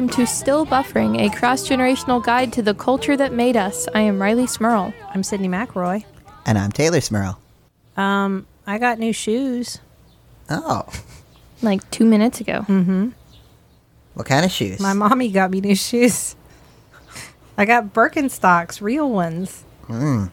[0.00, 3.54] Hello and welcome to Still Buffering, a cross generational guide to the culture that made
[3.54, 3.86] us.
[3.94, 4.94] I am Rileigh Smirl.
[5.14, 6.06] I'm Sydnee McElroy.
[6.46, 7.38] And I'm Teylor Smirl.
[7.98, 9.78] Um, I got new shoes.
[10.48, 10.88] Oh,
[11.60, 12.64] Like two minutes ago.
[12.66, 13.08] Mm hmm.
[14.14, 14.80] What kind of shoes?
[14.80, 16.34] My mommy got me new shoes.
[17.58, 19.64] I got Birkenstocks, real ones.
[19.86, 20.30] Mm.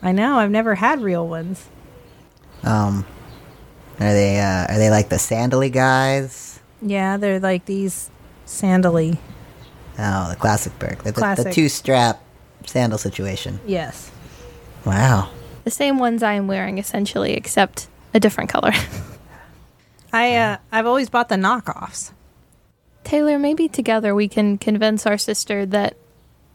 [0.00, 0.38] I know.
[0.38, 1.66] I've never had real ones.
[2.62, 3.04] Um,
[3.98, 6.60] are they uh, are they like the sandally guys?
[6.80, 8.10] Yeah, they're like these
[8.46, 9.18] sandally.
[9.98, 11.52] Oh, the classic Birk, the, the, Classic.
[11.52, 12.22] two strap
[12.64, 13.60] sandal situation.
[13.66, 14.10] Yes.
[14.84, 15.30] Wow.
[15.64, 18.72] The same ones I am wearing, essentially, except a different color.
[20.12, 22.12] I uh, I've always bought the knockoffs.
[23.04, 25.96] Teylor, maybe together we can convince our sister that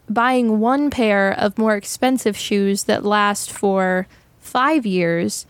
[0.10, 4.08] buying one pair of more expensive shoes that last for
[4.40, 5.46] five years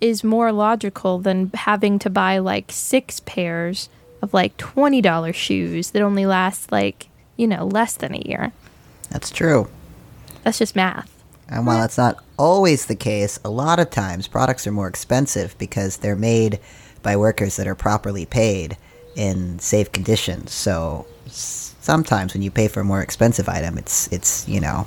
[0.00, 3.88] is more logical than having to buy like six pairs
[4.22, 8.52] of like $20 shoes that only last like, you know, less than a year.
[9.10, 9.68] That's true.
[10.42, 11.12] That's just math.
[11.48, 15.56] And while it's not always the case, a lot of times products are more expensive
[15.58, 16.58] because they're made
[17.02, 18.76] by workers that are properly paid
[19.14, 20.52] in safe conditions.
[20.52, 24.86] So sometimes when you pay for a more expensive item, it's it's you know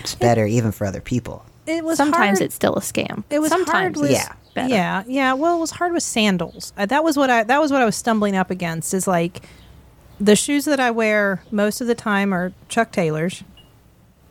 [0.00, 1.44] it's better even for other people.
[1.68, 2.46] It was Sometimes hard.
[2.46, 3.24] it's still a scam.
[3.30, 4.32] It was Sometimes hard with Yeah.
[4.54, 4.68] better.
[4.74, 5.34] yeah, yeah.
[5.34, 6.72] Well, it was hard with sandals.
[6.76, 8.94] Uh, that was what I that was what I was stumbling up against.
[8.94, 9.42] Is like
[10.20, 13.44] the shoes that I wear most of the time are Chuck Taylors.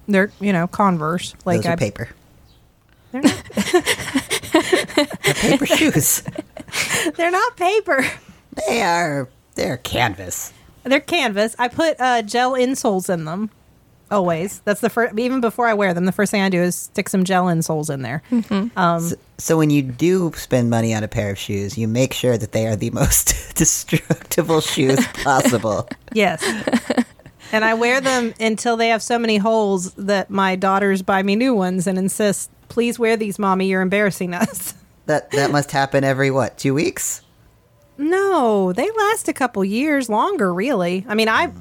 [0.07, 1.35] They're you know Converse.
[1.45, 2.09] Like Those are I paper.
[3.11, 3.43] they're not,
[4.53, 6.23] They're paper shoes.
[7.15, 8.05] they're not paper.
[8.67, 10.53] They are they're canvas.
[10.83, 11.55] They're canvas.
[11.59, 13.49] I put uh, gel insoles in them.
[14.09, 14.59] Always.
[14.59, 15.17] That's the first.
[15.19, 17.93] Even before I wear them, the first thing I do is stick some gel insoles
[17.93, 18.23] in there.
[18.77, 22.37] Um, So when you do spend money on a pair of shoes, you make sure
[22.37, 25.89] that they are the most destructible shoes possible.
[26.13, 26.41] Yes.
[27.51, 31.35] and I wear them until they have so many holes that my daughters buy me
[31.35, 33.67] new ones and insist, "Please wear these, mommy.
[33.67, 34.73] You're embarrassing us."
[35.05, 37.21] That that must happen every what two weeks?
[37.97, 41.05] No, they last a couple years longer, really.
[41.09, 41.51] I mean, I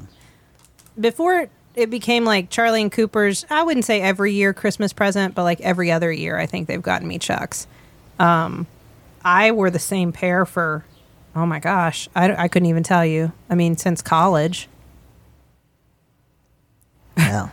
[0.98, 3.44] before it became like Charlie and Cooper's.
[3.50, 6.82] I wouldn't say every year Christmas present, but like every other year, I think they've
[6.82, 7.66] gotten me Chucks.
[8.18, 8.66] Um,
[9.22, 10.84] I wore the same pair for
[11.34, 13.30] oh my gosh, I, I couldn't even tell you.
[13.50, 14.68] I mean, since college,
[17.16, 17.50] Well,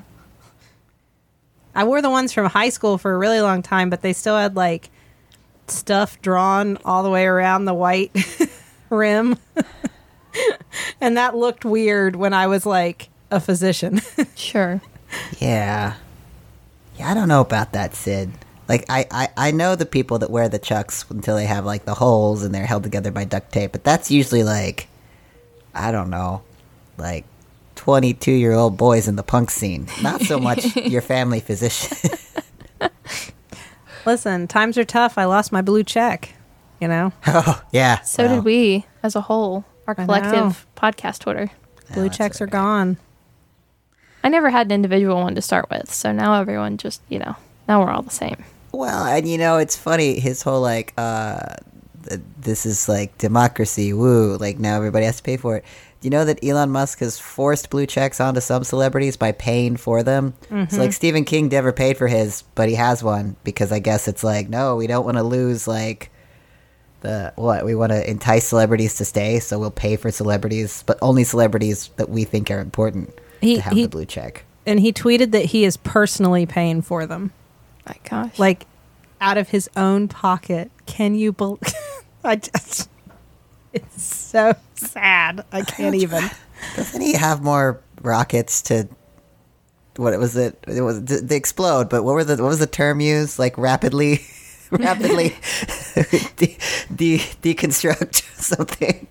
[1.75, 4.37] I wore the ones from high school for a really long time, but they still
[4.37, 4.89] had like
[5.67, 8.11] stuff drawn all the way around the white
[8.89, 9.37] rim.
[11.01, 14.01] and that looked weird when I was like a physician.
[14.35, 14.81] Sure.
[15.39, 15.95] yeah,
[16.97, 17.11] yeah.
[17.11, 18.31] I don't know about that, Sid.
[18.67, 21.85] Like I, I, I know the people that wear the chucks until they have like
[21.85, 24.87] the holes and they're held together by duct tape, but that's usually like,
[25.73, 26.41] I don't know,
[26.97, 27.25] like
[27.75, 29.87] twenty-two year old boys in the punk scene.
[30.01, 32.17] Not so much your family physician.
[34.05, 35.17] Listen, times are tough.
[35.17, 36.33] I lost my blue check,
[36.79, 37.13] you know?
[37.27, 38.01] oh yeah.
[38.01, 41.51] So well, did we as a whole, our collective podcast Twitter.
[41.93, 42.97] Blue that's checks are gone.
[44.23, 47.35] I never had an individual one to start with, so now everyone just, you know,
[47.67, 48.43] now we're all the same.
[48.71, 50.19] Well, and you know, it's funny.
[50.19, 51.55] His whole like, uh,
[52.07, 54.37] th- this is like democracy, woo!
[54.37, 55.65] Like now everybody has to pay for it.
[55.99, 59.77] Do you know that Elon Musk has forced blue checks onto some celebrities by paying
[59.77, 60.33] for them?
[60.51, 64.07] It's like Stephen King never paid for his, but he has one because I guess
[64.09, 66.11] it's like, no, we don't want to lose like
[67.01, 70.97] the what we want to entice celebrities to stay, so we'll pay for celebrities, but
[71.01, 73.13] only celebrities that we think are important
[73.43, 74.45] He- to have he- the blue check.
[74.65, 77.33] And he tweeted that he is personally paying for them,
[77.85, 78.39] My gosh.
[78.39, 78.65] like
[79.19, 80.71] out of his own pocket.
[80.85, 81.59] Can you believe?
[82.23, 82.89] I just.
[83.73, 85.43] It's so sad.
[85.51, 86.23] I can't even.
[86.77, 88.87] Doesn't he have more rockets to?
[89.97, 90.57] What was it?
[90.67, 91.89] It was to, to explode.
[91.89, 93.37] But what were the what was the term used?
[93.39, 94.21] Like rapidly,
[94.71, 95.35] rapidly
[96.37, 96.57] de,
[96.95, 99.07] de, deconstruct something.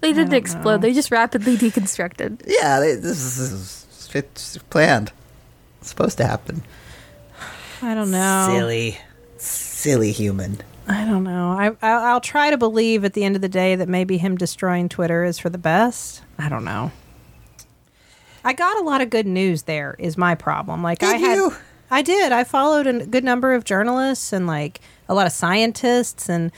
[0.00, 2.42] They didn't explode, they just rapidly deconstructed.
[2.46, 5.12] Yeah, they, this is it's planned.
[5.80, 6.62] It's supposed to happen.
[7.82, 8.48] I don't know.
[8.50, 8.98] Silly,
[9.36, 10.58] silly human.
[10.88, 11.50] I don't know.
[11.52, 14.36] I, I I'll try to believe at the end of the day that maybe him
[14.36, 16.22] destroying Twitter is for the best.
[16.38, 16.92] I don't know.
[18.44, 19.96] I got a lot of good news there.
[19.98, 20.82] Is my problem.
[20.82, 21.54] Like I had, you?
[21.90, 22.32] I did.
[22.32, 26.52] I followed a good number of journalists and like a lot of scientists and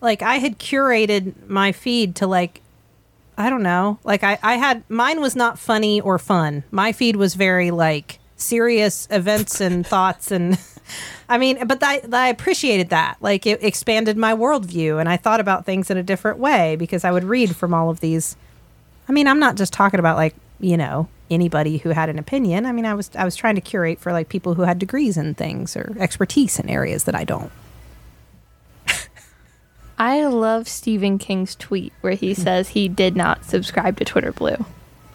[0.00, 2.62] like I had curated my feed to like
[3.36, 3.98] I don't know.
[4.04, 6.64] Like I, I had mine was not funny or fun.
[6.70, 10.58] My feed was very like serious events and thoughts and
[11.28, 13.16] I mean, but I, I appreciated that.
[13.20, 17.04] Like it expanded my worldview and I thought about things in a different way because
[17.04, 18.36] I would read from all of these
[19.08, 22.66] I mean, I'm not just talking about like you know anybody who had an opinion.
[22.66, 25.16] I mean, I was I was trying to curate for like people who had degrees
[25.16, 27.50] in things or expertise in areas that I don't.
[29.98, 32.42] I love Stephen King's tweet where he hmm.
[32.42, 34.56] says he did not subscribe to Twitter Blue.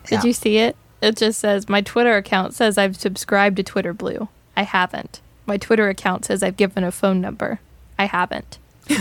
[0.05, 0.23] Did Yeah.
[0.23, 0.75] you see it?
[1.01, 4.27] It just says my Twitter account says I've subscribed to Twitter Blue.
[4.55, 5.21] I haven't.
[5.45, 7.59] My Twitter account says I've given a phone number.
[7.97, 8.57] I haven't.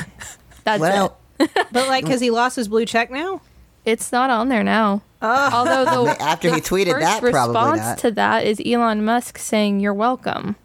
[0.65, 1.51] That's well, it.
[1.73, 3.41] But like, has he lost his blue check now?
[3.85, 5.03] It's not on there now.
[5.23, 5.51] Oh.
[5.53, 7.99] Although the after he tweeted first that, probably response not.
[7.99, 10.57] to that is Elon Musk saying you're welcome.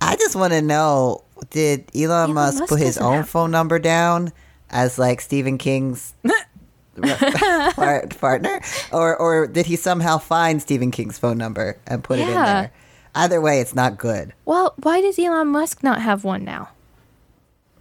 [0.00, 3.52] I just want to know: Did Elon, Elon Musk, Musk put his own have- phone
[3.52, 4.32] number down
[4.70, 6.12] as like Stephen King's
[6.96, 8.60] partner,
[8.92, 12.72] or or did he somehow find Stephen King's phone number and put it in there?
[13.14, 14.32] Either way, it's not good.
[14.44, 16.70] Well, why does Elon Musk not have one now?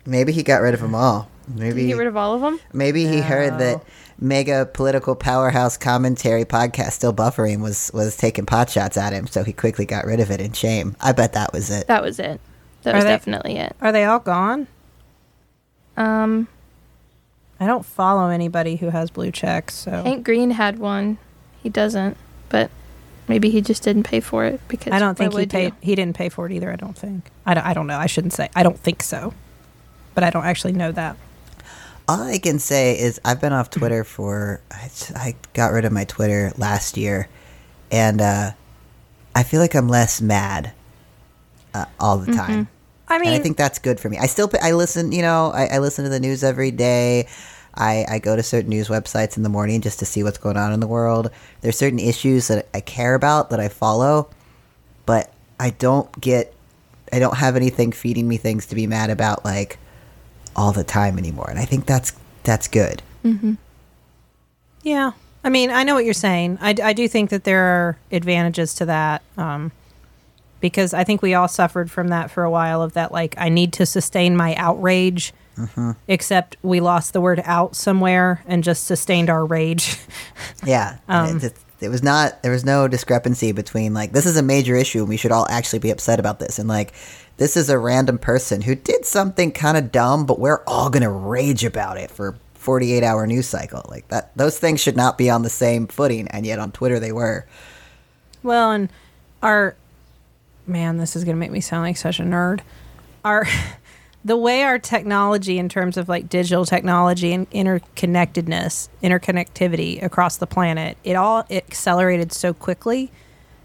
[0.05, 1.29] Maybe he got rid of them all.
[1.47, 2.59] Did Maybe he get rid of all of them?
[2.73, 3.83] maybe he heard that
[4.19, 9.43] mega political powerhouse commentary podcast still buffering was was taking pot shots at him, so
[9.43, 10.95] he quickly got rid of it in shame.
[11.01, 11.87] I bet that was it.
[11.87, 12.39] That was it.
[12.83, 13.75] That Are was they- definitely it.
[13.81, 14.67] Are they all gone?
[15.95, 16.47] Um,
[17.59, 21.17] I don't follow anybody who has blue checks, so Hank Green had one.
[21.61, 22.17] He doesn't,
[22.49, 22.71] but
[23.27, 25.65] maybe he just didn't pay for it because I don't think he paid.
[25.67, 25.73] you?
[25.81, 26.71] He didn't pay for it either.
[26.71, 27.29] I don't think.
[27.45, 27.97] I don't, I don't know.
[27.97, 28.49] I shouldn't say.
[28.55, 29.33] I don't think so,
[30.15, 31.15] but I don't actually know that.
[32.07, 35.93] All I can say is I've been off Twitter for I, I got rid of
[35.93, 37.29] my Twitter last year,
[37.91, 38.51] and uh,
[39.35, 40.73] I feel like I'm less mad
[41.73, 42.67] uh, all the time.
[43.07, 44.17] I mean, and I think that's good for me.
[44.17, 47.27] I still I listen, you know, I, I listen to the news every day.
[47.75, 50.57] I, I go to certain news websites in the morning just to see what's going
[50.57, 51.31] on in the world.
[51.61, 54.29] There's certain issues that I care about that I follow,
[55.05, 56.53] but I don't get
[57.11, 59.77] I don't have anything feeding me things to be mad about like
[60.55, 61.49] all the time anymore.
[61.49, 62.13] And I think that's
[62.43, 63.01] that's good.
[64.83, 65.11] Yeah.
[65.43, 66.57] I mean, I know what you're saying.
[66.61, 69.71] I, I do think that there are advantages to that um,
[70.63, 73.49] because I think we all suffered from that for a while of that, like, I
[73.49, 75.91] need to sustain my outrage, mm-hmm.
[76.07, 79.97] except we lost the word out somewhere and just sustained our rage.
[80.65, 80.99] Yeah.
[81.09, 84.41] Um, it, it, it was not there was no discrepancy between like this is a
[84.41, 86.93] major issue and we should all actually be upset about this and like
[87.35, 91.03] this is a random person who did something kind of dumb but we're all going
[91.03, 93.85] to rage about it for 48 hour news cycle.
[93.89, 96.99] Like that those things should not be on the same footing and yet on Twitter
[96.99, 97.45] they were.
[98.41, 98.89] Well, and
[99.41, 99.75] our
[100.65, 102.61] man, this is going to make me sound like such a nerd.
[103.23, 103.45] Our
[104.25, 110.47] the way our technology in terms of like digital technology and interconnectedness, interconnectivity across the
[110.47, 113.11] planet, it all accelerated so quickly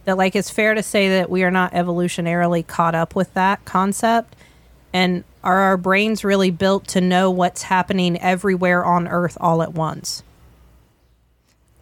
[0.04, 3.64] that like it's fair to say that we are not evolutionarily caught up with that
[3.64, 4.34] concept
[4.92, 9.74] and are our brains really built to know what's happening everywhere on earth all at
[9.74, 10.22] once?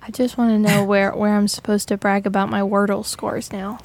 [0.02, 3.52] I just want to know where where I'm supposed to brag about my Wordle scores
[3.52, 3.81] now.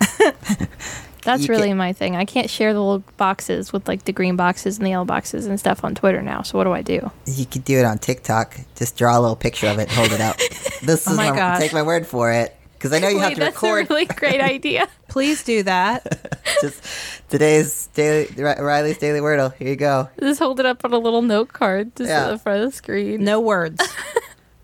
[1.23, 2.15] That's really can- my thing.
[2.15, 5.45] I can't share the little boxes with like the green boxes and the yellow boxes
[5.45, 6.41] and stuff on Twitter now.
[6.41, 7.11] So what do I do?
[7.25, 8.57] You could do it on TikTok.
[8.75, 10.37] Just draw a little picture of it, and hold it up.
[10.81, 11.59] This is oh my my, gosh.
[11.59, 13.93] take my word for it because I know you have Wait, to that's record a
[13.93, 14.87] really great idea.
[15.09, 16.41] Please do that.
[16.61, 16.83] just
[17.29, 19.53] today's daily Rileigh's daily wordle.
[19.53, 20.09] Here you go.
[20.19, 22.25] Just hold it up on a little note card just Yeah.
[22.25, 23.23] at the front of the screen.
[23.23, 23.79] No words.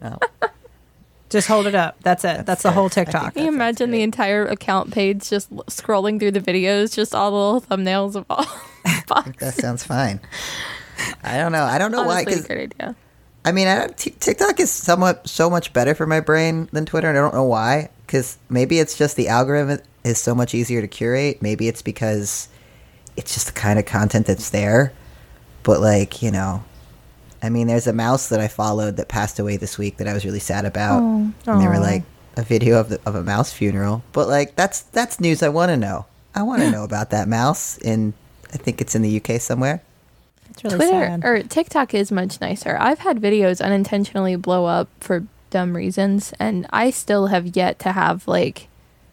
[0.01, 0.17] No.
[1.29, 1.97] Just hold it up.
[2.03, 2.45] That's it.
[2.45, 2.73] That's, the it.
[2.73, 3.33] whole TikTok.
[3.33, 7.13] Can you That sounds imagine the entire account page just scrolling through the videos, just
[7.13, 8.45] all the little thumbnails of all
[9.39, 10.19] That sounds fine.
[11.23, 11.63] I don't know.
[11.63, 12.21] I don't know why.
[12.21, 12.95] Honestly, a 'cause- great idea.
[13.45, 17.07] I mean, I, T- TikTok is somewhat so much better for my brain than Twitter,
[17.07, 17.89] and I don't know why.
[18.05, 21.41] Because maybe it's just the algorithm is so much easier to curate.
[21.41, 22.49] Maybe it's because
[23.15, 24.91] it's just the kind of content that's there.
[25.63, 26.63] But like, you know,
[27.41, 30.13] I mean, there's a mouse that I followed that passed away this week that I
[30.13, 31.31] was really sad about, Oh.
[31.45, 32.03] and they were like
[32.35, 34.03] a video of the, of a mouse funeral.
[34.11, 36.05] But like, that's that's news I want to know.
[36.35, 38.13] I want to know about that mouse in.
[38.53, 39.81] I think it's in the UK somewhere.
[40.49, 41.25] It's really Twitter sad.
[41.25, 42.77] or TikTok is much nicer.
[42.79, 47.91] I've had videos unintentionally blow up for dumb reasons, and I still have yet to
[47.91, 48.67] have like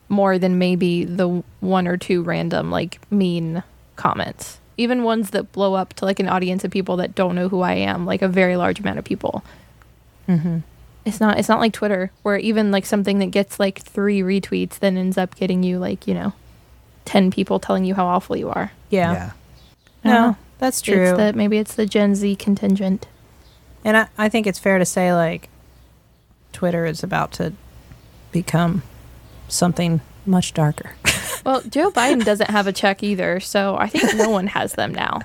[0.08, 3.62] more than maybe the one or two random like mean
[3.96, 4.58] comments.
[4.76, 7.60] Even ones that blow up to like an audience of people that don't know who
[7.60, 9.44] I am, like a very large amount of people.
[10.28, 10.58] Mm-hmm.
[11.04, 11.38] It's not.
[11.38, 15.18] It's not like Twitter, where even like something that gets like three retweets then ends
[15.18, 16.32] up getting you like you know,
[17.04, 18.72] ten people telling you how awful you are.
[18.90, 19.32] Yeah.
[20.04, 20.36] I don't No, know.
[20.58, 21.10] that's true.
[21.10, 23.06] It's the maybe it's the Gen Z contingent.
[23.84, 25.48] and I, I think it's fair to say, like,
[26.52, 27.52] Twitter is about to
[28.32, 28.82] become
[29.48, 30.94] something much darker.
[31.44, 34.94] Well, Joe Biden doesn't have a check either, so I think no one has them
[34.94, 35.20] now.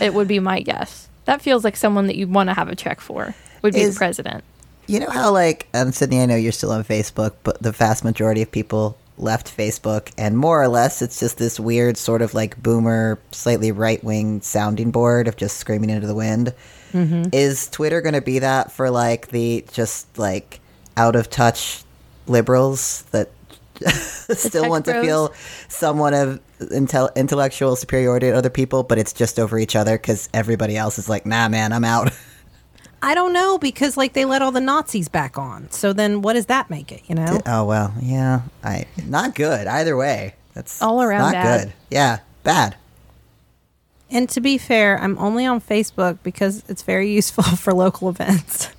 [0.00, 1.08] It would be my guess.
[1.24, 3.34] That feels like someone that you'd want to have a check for.
[3.62, 4.44] Would be Is- the president.
[4.88, 8.04] You know how like um, Sydnee, I know you're still on Facebook, but the vast
[8.04, 12.34] majority of people left Facebook, and more or less, it's just this weird sort of
[12.34, 16.54] like boomer, slightly right wing sounding board of just screaming into the wind.
[16.94, 20.60] Is Twitter going to be that for like the just like
[20.96, 21.82] out of touch
[22.26, 23.28] liberals that
[23.88, 25.34] still want to feel
[25.68, 30.28] somewhat of intel- intellectual superiority to other people, but it's just over each other because
[30.34, 32.12] everybody else is like, nah, man, I'm out.
[33.02, 35.70] I don't know because like they let all the Nazis back on.
[35.70, 37.02] So then what does that make it?
[37.06, 37.40] You know?
[37.46, 38.42] Oh well, yeah.
[38.64, 40.34] I not good either way.
[40.54, 41.66] That's All around not bad.
[41.66, 41.74] good.
[41.90, 42.76] Yeah, bad.
[44.10, 48.70] And to be fair, I'm only on Facebook because it's very useful for local events.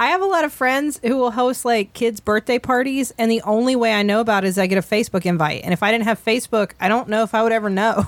[0.00, 3.42] I have a lot of friends who will host like kids' birthday parties, and the
[3.42, 5.60] only way I know about it is I get a Facebook invite.
[5.62, 8.06] And if I didn't have Facebook, I don't know if I would ever know.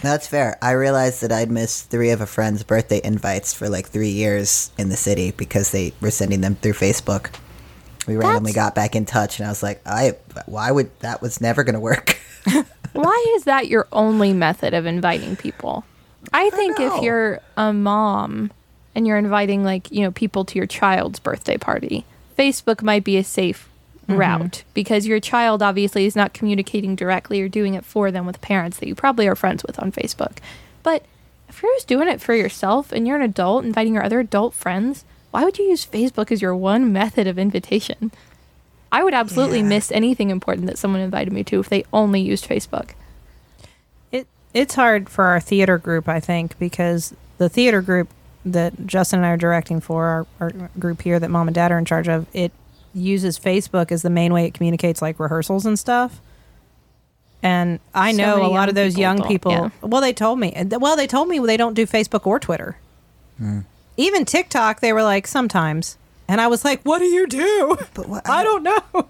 [0.00, 0.56] That's fair.
[0.62, 4.70] I realized that I'd missed three of a friend's birthday invites for like three years
[4.78, 7.28] in the city because they were sending them through Facebook.
[8.06, 10.14] We randomly got back in touch, and I was like, "I
[10.46, 12.18] why would that was never going to work."
[12.92, 15.84] Why is that your only method of inviting people?
[16.32, 16.94] I think know.
[16.96, 18.52] if you're a mom
[18.94, 22.04] and you're inviting like, you know, people to your child's birthday party,
[22.38, 23.68] Facebook might be a safe
[24.06, 24.20] mm-hmm.
[24.20, 28.40] route because your child obviously is not communicating directly or doing it for them with
[28.40, 30.38] parents that you probably are friends with on Facebook.
[30.82, 31.04] But
[31.48, 34.54] if you're just doing it for yourself and you're an adult inviting your other adult
[34.54, 38.12] friends, why would you use Facebook as your one method of invitation?
[38.92, 39.64] I would absolutely Yeah.
[39.64, 42.90] miss anything important that someone invited me to if they only used Facebook.
[44.12, 48.08] It it's hard for our theater group, I think, because the theater group
[48.44, 51.72] that Justin and I are directing for, our, our group here that mom and dad
[51.72, 52.52] are in charge of, it
[52.92, 56.20] uses Facebook as the main way it communicates like rehearsals and stuff.
[57.42, 59.52] And I So know a lot of those people young people.
[59.52, 59.70] yeah.
[59.82, 60.54] Well, they told me.
[60.70, 62.76] Well, they told me they don't do Facebook or Twitter.
[63.40, 63.64] Mm.
[63.96, 68.08] Even TikTok, they were like sometimes, and I was like, "What do you do?" But
[68.08, 68.80] what- I don't know.
[68.92, 69.08] Well,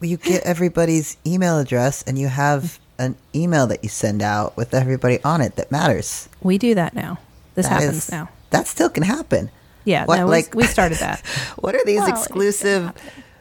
[0.00, 4.72] you get everybody's email address, and you have an email that you send out with
[4.72, 6.28] everybody on it that matters.
[6.40, 7.18] We do that now.
[7.54, 8.28] This That happens is- now.
[8.54, 9.50] That still can happen.
[9.84, 11.20] Yeah, What, no, like- we started that.
[11.58, 12.92] What are these Well, exclusive,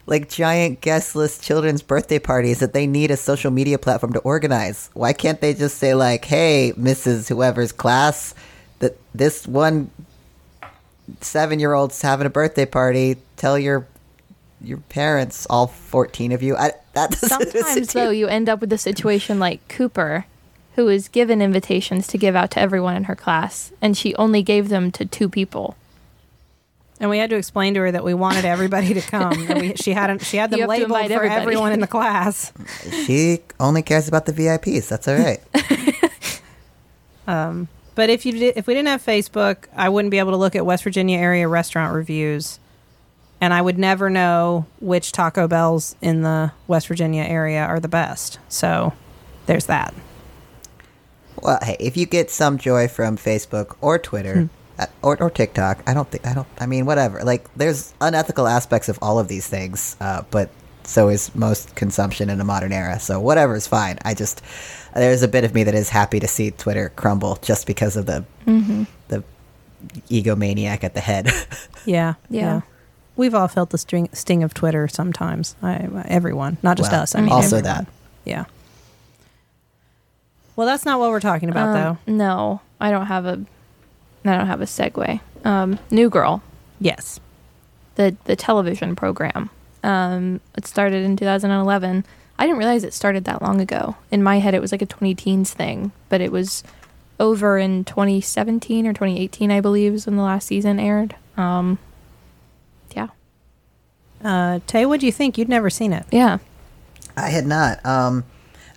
[0.08, 4.20] like giant guest list children's birthday parties that they need a social media platform to
[4.22, 4.89] organize?
[4.96, 7.29] Why can't they just say like, "Hey, Mrs.
[7.29, 8.34] Whoever's class,
[8.79, 9.91] that this one
[11.22, 13.17] seven-year-old's having a birthday party.
[13.38, 13.86] Tell your
[14.62, 18.79] your parents, all fourteen of you." I, that Sometimes, though, you end up with a
[18.79, 20.25] situation like Cooper,
[20.75, 24.41] who was given invitations to give out to everyone in her class, and she only
[24.41, 25.75] gave them to two people.
[26.99, 29.33] And we had to explain to her that we wanted everybody to come.
[29.49, 30.23] And we, she hadn't.
[30.23, 31.41] She had them You have to labeled for everybody.
[31.41, 32.53] everyone in the class.
[33.05, 34.87] she only cares about the VIPs.
[34.89, 35.39] That's all right.
[37.27, 40.37] Um, but if you did, if we didn't have Facebook, I wouldn't be able to
[40.37, 42.59] look at West Virginia area restaurant reviews,
[43.39, 47.87] and I would never know which Taco Bells in the West Virginia area are the
[47.87, 48.39] best.
[48.49, 48.93] So
[49.45, 49.93] there's that.
[51.43, 55.83] Well, hey, if you get some joy from Facebook or Twitter uh, or, or TikTok,
[55.85, 56.47] I don't think I don't.
[56.59, 57.23] I mean, whatever.
[57.23, 60.50] Like, there's unethical aspects of all of these things, uh, but
[60.85, 63.00] so is most consumption in a modern era.
[63.00, 64.00] So whatever is fine.
[64.03, 64.41] I just
[64.93, 68.05] there's a bit of me that is happy to see Twitter crumble just because of
[68.05, 68.25] the
[69.07, 69.23] the
[70.09, 71.29] egomaniac at the head.
[71.85, 72.62] Yeah, Yeah.
[73.15, 75.55] We've all felt the string, sting of Twitter sometimes.
[75.62, 77.13] I, everyone, not just Well, us.
[77.13, 77.63] I mean, also everyone.
[77.85, 77.88] that.
[78.25, 78.45] Yeah.
[80.55, 81.98] Well, that's not what we're talking about, Um, though.
[82.13, 83.43] No, I don't have a,
[84.25, 85.19] I don't have a segue.
[85.45, 86.41] Um, New Girl,
[86.79, 87.19] Yes.
[87.95, 89.50] the the television program.
[89.83, 92.05] Um, it started in 2011.
[92.39, 93.95] I didn't realize it started that long ago.
[94.12, 96.63] In my head, it was like a 20 teens thing, but it was
[97.19, 101.15] over in 2017 or 2018, I believe, is when the last season aired.
[101.38, 101.77] Um,
[102.95, 103.07] yeah,
[104.24, 105.38] Uh, Tay, what do you think?
[105.38, 106.05] You'd never seen it.
[106.12, 106.38] yeah.
[107.17, 107.86] I had not.
[107.86, 108.24] Um,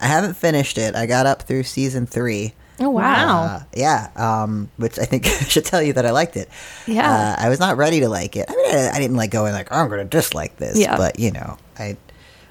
[0.00, 0.94] I haven't finished it.
[0.94, 2.54] I got up through season three.
[2.78, 3.42] Oh Wow.
[3.42, 6.48] Uh, yeah, um, which I think should tell you that I liked it.
[6.86, 7.10] Yeah.
[7.10, 8.46] uh, I was not ready to like it.
[8.48, 10.78] I mean, I, I didn't like going like, oh, I'm going to dislike this.
[10.78, 10.96] Yeah.
[10.96, 11.96] but you know, I,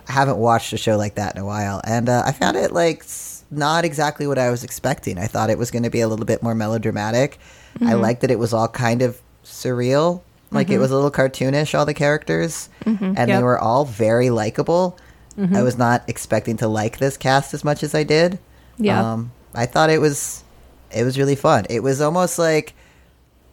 [0.08, 2.72] I haven't watched a show like that in a while, and uh, I found it
[2.72, 3.06] like
[3.52, 5.20] not exactly what I was expecting.
[5.20, 7.40] I thought it was going to be a little bit more melodramatic.
[7.82, 11.78] I liked that it was all kind of surreal, like it was a little cartoonish.
[11.78, 14.98] All the characters, and they were all very likable.
[15.38, 15.64] I mm-hmm.
[15.64, 18.40] was not expecting to like this cast as much as I did.
[18.78, 19.14] Yeah.
[19.14, 20.44] Um, I thought it was
[20.92, 21.66] it was really fun.
[21.70, 22.74] It was almost like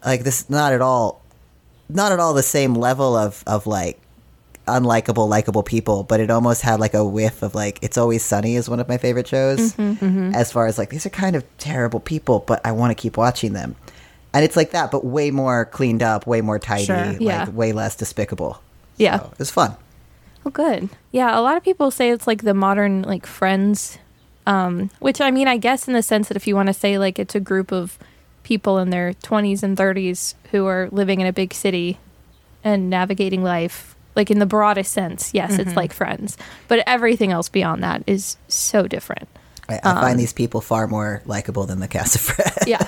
[0.05, 1.23] like this not at all
[1.89, 3.99] not at all the same level of of like
[4.69, 8.55] unlikable likable people, but it almost had like a whiff of like It's Always Sunny
[8.55, 9.73] is one of my favorite shows.
[9.75, 10.35] Mm-hmm, mm-hmm.
[10.37, 13.17] As far as like these are kind of terrible people, but I want to keep
[13.17, 13.75] watching them.
[14.33, 17.13] and it's like that, but way more cleaned up, way more tidy, Sure.
[17.21, 18.63] like way less despicable.
[18.97, 19.19] Yeah.
[19.19, 19.77] So, it was fun.
[20.45, 20.89] Oh, good.
[21.13, 23.99] Yeah, a lot of people say it's like the modern like Friends,
[24.47, 26.99] um, which I mean, I guess in the sense that if you want to say
[26.99, 27.99] like it's a group of
[28.43, 31.99] people in their 20s and 30s who are living in a big city
[32.65, 36.37] and navigating life, like in the broadest sense, yes, it's like Friends.
[36.69, 39.29] But everything else beyond that is so different.
[39.69, 42.67] I, I Um, find these people far more likable than the cast of Friends.
[42.67, 42.85] Yeah.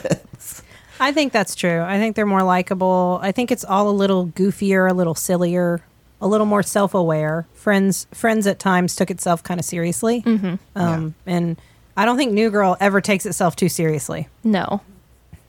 [1.00, 1.80] I think that's true.
[1.82, 3.18] I think they're more likable.
[3.22, 5.80] I think it's all a little goofier, a little sillier,
[6.20, 7.46] a little more self-aware.
[7.54, 10.54] Friends, Friends at times took itself kind of seriously, mm-hmm.
[10.76, 11.56] um, and
[11.96, 14.28] I don't think New Girl ever takes itself too seriously.
[14.42, 14.80] No.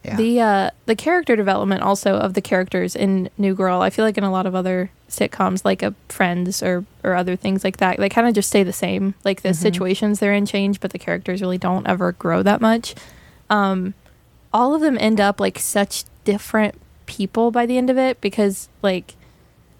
[0.03, 0.17] Yeah.
[0.17, 4.19] The uh, the character development also of the characters in New Girl, I feel like
[4.19, 7.97] in a lot of other sitcoms like a Friends or or other things like that,
[7.97, 9.15] they kind of just stay the same.
[9.23, 12.93] Like the situations they're in change, but the characters really don't ever grow that much.
[13.49, 13.95] Um,
[14.53, 16.75] all of them end up like such different
[17.07, 19.15] people by the end of it because like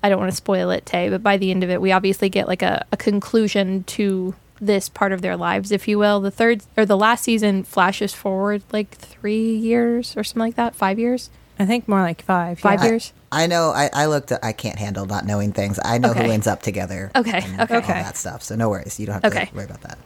[0.05, 2.29] I don't want to spoil it, Tay, but by the end of it, we obviously
[2.29, 6.19] get like a, a conclusion to this part of their lives, if you will.
[6.21, 10.75] The third or the last season flashes forward like three years or something like that,
[10.75, 12.59] five years, I think more like five.
[12.59, 12.89] five yeah.
[12.89, 13.13] years.
[13.31, 13.71] I know.
[13.71, 14.31] I, I looked.
[14.43, 15.79] I can't handle not knowing things.
[15.83, 16.25] I know Okay.
[16.25, 17.11] who ends up together.
[17.15, 17.73] Okay, and okay.
[17.75, 17.93] All Okay.
[17.93, 18.43] that stuff.
[18.43, 18.99] So no worries.
[18.99, 19.49] You don't have to Okay.
[19.53, 19.97] worry about that.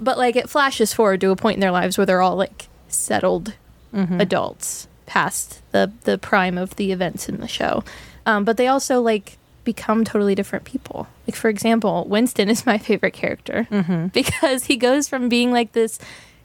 [0.00, 2.68] But like it flashes forward to a point in their lives where they're all like
[2.88, 3.54] settled
[3.94, 4.20] Mm-hmm.
[4.20, 7.84] adults past the the prime of the events in the show.
[8.26, 11.08] Um, but they also like become totally different people.
[11.26, 14.06] Like for example, Winston is my favorite character Mm-hmm.
[14.12, 15.98] because he goes from being like this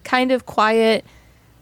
[0.03, 1.05] kind of quiet,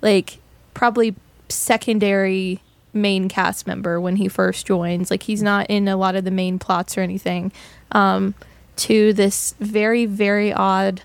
[0.01, 0.39] like
[0.73, 1.15] probably
[1.49, 2.61] secondary
[2.93, 5.11] main cast member when he first joins.
[5.11, 7.51] Like he's not in a lot of the main plots or anything.
[7.91, 8.35] Um,
[8.77, 11.01] to this very very odd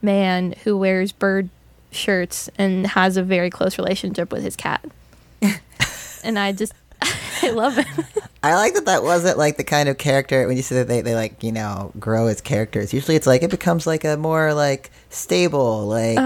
[0.00, 1.48] man who wears bird
[1.90, 4.84] shirts and has a very close relationship with his cat.
[6.22, 6.72] and I just
[7.42, 7.86] I love it.
[8.42, 11.00] I like that that wasn't like the kind of character when you say that they,
[11.00, 12.92] they like you know grow as characters.
[12.94, 16.16] Usually it's like it becomes like a more like stable like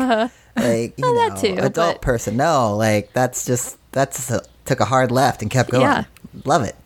[0.56, 1.40] like you Well, know Uh-huh.
[1.40, 2.36] too, adult but- person.
[2.36, 5.82] No, like that's just that's a, took a hard left and kept going.
[5.82, 6.04] Yeah.
[6.44, 6.76] Love it.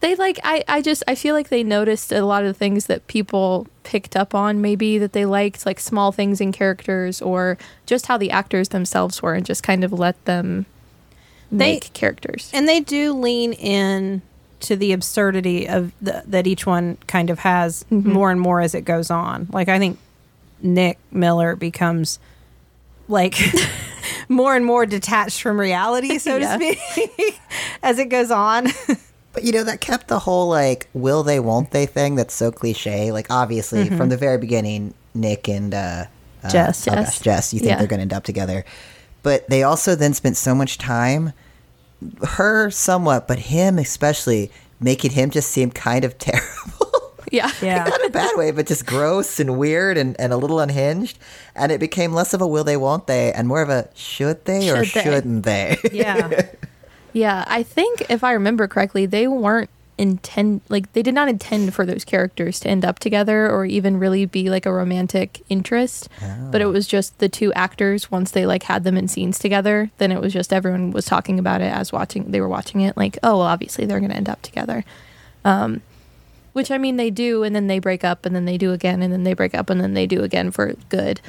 [0.00, 2.86] they like I, I just I feel like they noticed a lot of the things
[2.86, 7.56] that people picked up on maybe that they liked like small things in characters or
[7.86, 10.66] just how the actors themselves were and just kind of let them
[11.50, 12.50] They- make characters.
[12.54, 14.22] and they do lean in
[14.60, 18.10] to the absurdity of the, that each one kind of has Mm-hmm.
[18.12, 19.48] more and more as it goes on.
[19.52, 19.98] Like I think
[20.60, 22.18] Nick Miller becomes
[23.06, 23.36] like
[24.28, 26.56] more and more detached from reality, so Yeah.
[26.56, 27.40] to speak,
[27.82, 28.66] as it goes on.
[29.34, 32.50] But you know that kept the whole like will they won't they thing that's so
[32.50, 33.12] cliche.
[33.12, 33.96] Like obviously Mm-hmm.
[33.96, 36.06] from the very beginning, Nick and uh,
[36.42, 36.88] uh, Jess.
[36.88, 37.06] oh Jess.
[37.06, 37.78] gosh, Jess, you think Yeah.
[37.78, 38.64] they're going to end up together,
[39.28, 41.34] but they also then spent so much time,
[42.28, 47.12] her somewhat, but him especially, making him just seem kind of terrible.
[47.30, 47.52] yeah.
[47.60, 47.84] yeah.
[47.84, 51.18] Not in a bad way, but just gross and weird and, and a little unhinged.
[51.54, 54.46] And it became less of a will they, won't they, and more of a should
[54.46, 54.86] they or they?
[54.86, 55.76] shouldn't they?
[55.92, 56.46] Yeah.
[57.14, 61.74] Yeah, I think if I remember correctly, they weren't intend like they did not intend
[61.74, 66.08] for those characters to end up together or even really be like a romantic interest.
[66.50, 69.90] But it was just the two actors once they like had them in scenes together,
[69.98, 72.96] then it was just everyone was talking about it as watching they were watching it
[72.96, 74.84] like, oh, well obviously they're going to end up together.
[75.44, 75.82] Um
[76.54, 79.02] which I mean they do and then they break up and then they do again
[79.02, 81.20] and then they break up and then they do again for good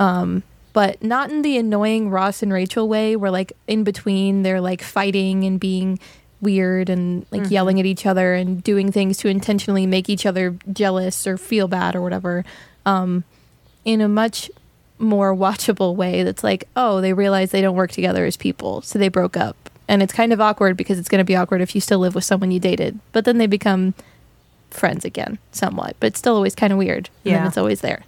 [0.00, 4.60] Um, but not in the annoying Ross and Rachel way where like in between they're
[4.60, 5.98] like fighting and being
[6.40, 10.56] weird and like yelling at each other and doing things to intentionally make each other
[10.72, 12.44] jealous or feel bad or whatever
[12.86, 13.24] um
[13.84, 14.50] in a much
[15.00, 18.98] more watchable way that's like oh they realize they don't work together as people so
[18.98, 19.56] they broke up.
[19.90, 22.14] And it's kind of awkward because it's going to be awkward if you still live
[22.14, 23.94] with someone you dated but then they become
[24.70, 27.46] friends again somewhat but it's still always kind of weird and Yeah.
[27.48, 28.04] it's always there.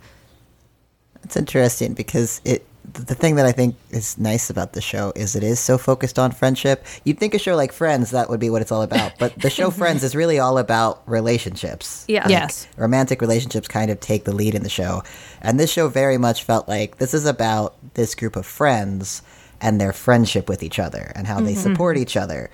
[1.25, 5.37] It's interesting because it the thing that I think is nice about the show is
[5.37, 6.85] it is so focused on friendship.
[7.05, 9.51] You'd think a show like Friends that would be what it's all about, but the
[9.51, 12.05] show Friends is really all about relationships.
[12.09, 12.29] Yeah.
[12.29, 12.67] Yes.
[12.77, 15.03] Romantic relationships kind of take the lead in the show.
[15.41, 19.23] And this show very much felt like this is about this group of friends
[19.61, 21.73] and their friendship with each other and how they mm-hmm.
[21.73, 22.51] support each other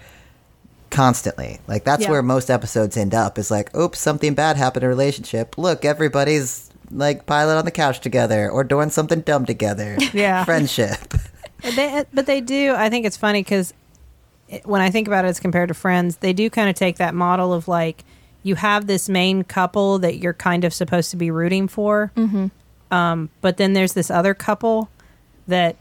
[0.90, 1.60] constantly.
[1.66, 2.10] Like that's Yeah.
[2.10, 5.58] where most episodes end up is like, oops, something bad happened in a relationship.
[5.58, 9.96] Look, everybody's like pilot on the couch together or doing something dumb together.
[10.12, 10.44] Yeah.
[10.44, 10.98] Friendship.
[11.62, 12.74] But they, but they do.
[12.76, 13.72] I think it's funny because
[14.64, 17.14] when I think about it as compared to Friends, they do kind of take that
[17.14, 18.04] model of like
[18.42, 22.48] you have this main couple that you're kind of supposed to be rooting for, mm-hmm.
[22.94, 24.90] um, but then there's this other couple
[25.48, 25.76] that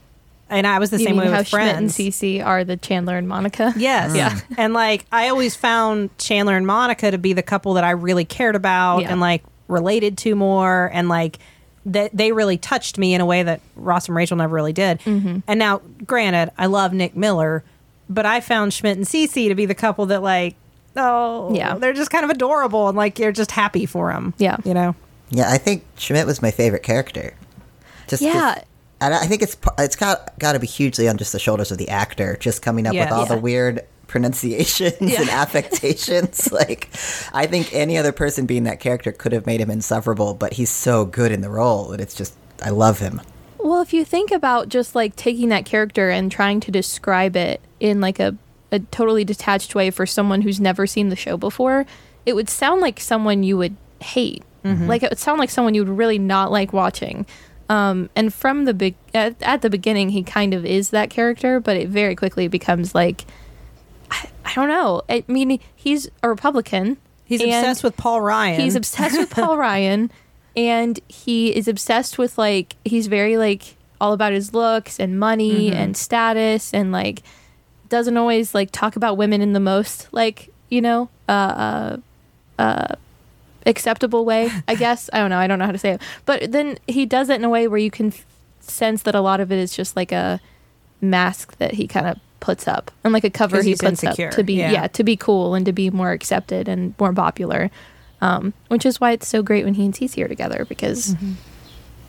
[0.50, 1.98] and I was the You same mean way how with Schmidt and friends.
[1.98, 3.74] Cece are the Chandler and Monica?
[3.76, 4.16] Yes.
[4.16, 4.40] Yeah.
[4.58, 8.26] And like I always found Chandler and Monica to be the couple that I really
[8.26, 9.12] cared about Yeah.
[9.12, 11.40] and like related to more and like
[11.86, 15.00] that they really touched me in a way that Ross and Rachel never really did.
[15.02, 15.40] Mm-hmm.
[15.48, 17.64] And now, granted, I love Nick Miller,
[18.10, 20.56] but I found Schmidt and Cece to be the couple that like
[20.98, 21.76] oh Yeah.
[21.76, 24.34] they're just kind of adorable and like you're just happy for them.
[24.38, 24.58] Yeah.
[24.66, 24.96] You know.
[25.30, 27.34] Yeah, I think Schmidt was my favorite character.
[28.08, 28.64] Just 'cause- Yeah.
[29.02, 31.78] and I think it's it's got got to be hugely on just the shoulders of
[31.78, 33.06] the actor, just coming up Yes.
[33.12, 36.52] with all the weird pronunciations and affectations.
[36.52, 36.90] like,
[37.34, 40.70] I think any other person being that character could have made him insufferable, but he's
[40.70, 43.22] so good in the role, and it's just I love him.
[43.58, 47.62] Well, if you think about just like taking that character and trying to describe it
[47.80, 48.38] in like a,
[48.72, 51.86] a totally detached way for someone who's never seen the show before,
[52.26, 54.44] it would sound like someone you would hate.
[54.88, 57.26] Like it would sound like someone you would really not like watching.
[57.70, 61.60] Um, and from the big at, at the beginning, he kind of is that character,
[61.60, 63.26] but it very quickly becomes like
[64.12, 65.02] I, I don't know.
[65.10, 66.98] I mean, he's a Republican.
[67.26, 68.62] He's obsessed with Paul Ryan.
[68.62, 70.12] He's obsessed with Paul Ryan,
[70.56, 75.72] and he is obsessed with like he's very like all about his looks and money
[75.72, 77.24] and status, and like
[77.90, 81.98] doesn't always like talk about women in the most like you know uh
[82.60, 82.96] uh, uh
[83.66, 84.52] acceptable way.
[84.68, 85.40] I guess I don't know.
[85.40, 87.68] I don't know how to say it, but then he does it in a way
[87.68, 88.26] where you can f-
[88.60, 90.40] sense that a lot of it is just like a
[91.02, 94.36] mask that he kind of puts up and like a cover he puts insecure, up
[94.36, 94.72] to be yeah.
[94.72, 94.88] yeah.
[94.88, 97.72] to be cool and to be more accepted and more popular
[98.22, 101.34] um, which is why it's so great when he and Cece are together because Mm-hmm.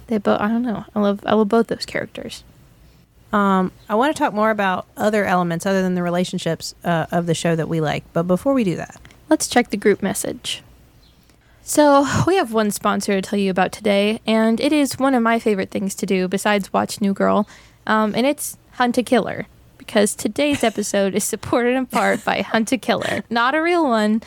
[0.09, 2.45] they both I don't know I love I love both those characters
[3.33, 7.27] Um, I want to talk more about other elements other than the relationships uh, of
[7.27, 8.05] the show that we like.
[8.13, 8.97] But before we do that,
[9.29, 10.63] let's check the group message
[11.69, 15.23] so we have one sponsor to tell you about today and it is one of
[15.23, 17.49] my favorite things to do besides watch New Girl
[17.87, 19.47] um, and it's Hunt a Killer
[19.87, 24.23] because today's episode is supported in part by Hunt a Killer not a real one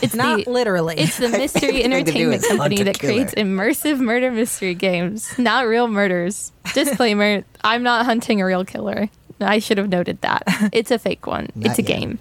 [0.00, 0.96] it's not the literally.
[0.96, 5.66] It's the mystery Anything to do entertainment company that creates immersive murder mystery games, not
[5.66, 6.52] real murders.
[6.72, 9.10] Disclaimer I'm not hunting a real killer.
[9.40, 10.42] I should have noted that.
[10.72, 11.86] It's a fake one, it's a yet.
[11.86, 12.18] game.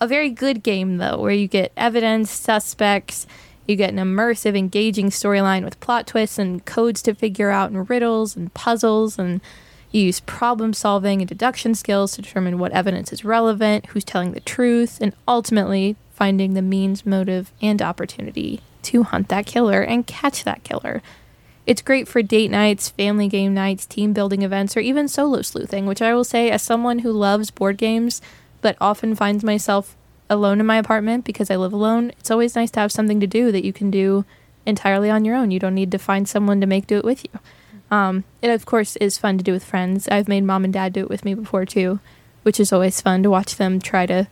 [0.00, 3.26] A very good game, though, where you get evidence, suspects,
[3.66, 7.88] you get an immersive, engaging storyline with plot twists and codes to figure out, and
[7.88, 9.40] riddles and puzzles, and
[9.92, 14.32] you use problem solving and deduction skills to determine what evidence is relevant, who's telling
[14.32, 20.06] the truth, and ultimately finding the means, motive, and opportunity to hunt that killer and
[20.06, 21.02] catch that killer.
[21.66, 25.86] It's great for date nights, family game nights, team building events, or even solo sleuthing,
[25.86, 28.20] which I will say, as someone who loves board games
[28.60, 29.96] but often finds myself
[30.30, 33.26] alone in my apartment because I live alone, it's always nice to have something to
[33.26, 34.24] do that you can do
[34.64, 35.50] entirely on your own.
[35.50, 37.40] You don't need to find someone to make do it with you.
[37.92, 40.08] Um, it, of course, is fun to do with friends.
[40.08, 42.00] I've made mom and dad do it with me before, too,
[42.42, 44.26] which is always fun to watch them try to,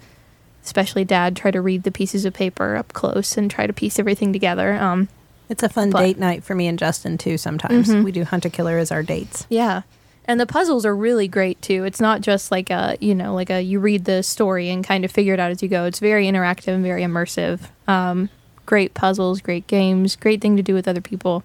[0.64, 3.99] especially dad, try to read the pieces of paper up close and try to piece
[3.99, 4.73] everything together.
[4.75, 5.09] Um,
[5.51, 7.37] it's a fun but- date night for me and Justin too.
[7.37, 8.03] Sometimes Mhm.
[8.03, 9.46] we do hunt a killer as our dates.
[9.51, 9.83] Yeah.
[10.25, 11.85] And the puzzles are really great too.
[11.85, 15.05] It's not just like a, you know, like a you read the story and kind
[15.05, 15.85] of figure it out as you go.
[15.87, 17.61] It's very interactive and very immersive.
[17.88, 18.31] Um,
[18.64, 21.42] great puzzles, great games, great thing to do with other people.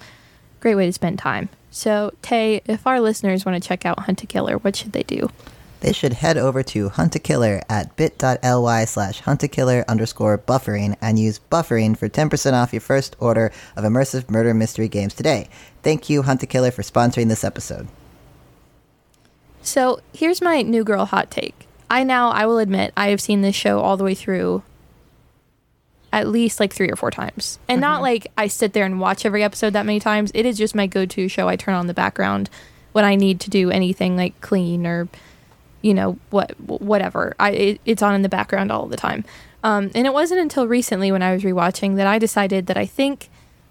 [0.61, 1.49] Great way to spend time.
[1.75, 5.03] So, Tay, if our listeners want to check out Hunt a Killer, what should they
[5.03, 5.29] do?
[5.81, 11.97] They should head over to Huntakiller at bit.ly slash huntakiller underscore buffering and use buffering
[11.97, 15.49] for 10% off your first order of immersive murder mystery games today.
[15.83, 17.89] Thank you, Hunt a Killer, for sponsoring this episode.
[19.61, 21.67] So here's my new girl hot take.
[21.89, 24.63] I now, I will admit, I have seen this show all the way through
[26.15, 27.59] at least like three or four times.
[27.67, 30.31] And not like I sit there and watch every episode that many times.
[30.33, 32.49] It is just my go to show I turn on the background
[32.93, 35.09] when I need to do anything like clean or,
[35.81, 37.35] you know, what whatever.
[37.37, 39.25] I it, It's on in the background all the time.
[39.61, 42.85] Um, and it wasn't until recently when I was rewatching that I decided that I
[42.85, 43.29] think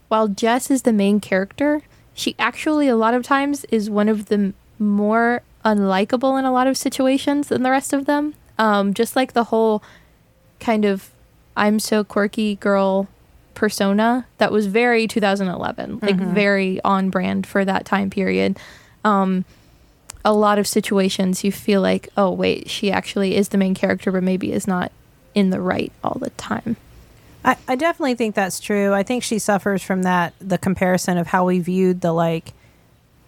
[0.08, 1.80] while Jess is the main character,
[2.12, 6.66] she actually a lot of times is one of the more unlikable in a lot
[6.66, 8.34] of situations than the rest of them.
[8.58, 9.82] Um, just like the whole
[10.60, 11.13] kind of
[11.56, 13.08] I'm so quirky girl
[13.54, 18.58] persona that was very 2011, like very on brand for that time period.
[19.04, 19.44] Um,
[20.24, 24.10] a lot of situations you feel like, oh wait, she actually is the main character,
[24.10, 24.90] but maybe is not
[25.34, 26.76] in the right all the time.
[27.44, 28.92] I, I definitely think that's true.
[28.94, 32.54] I think she suffers from that the comparison of how we viewed the like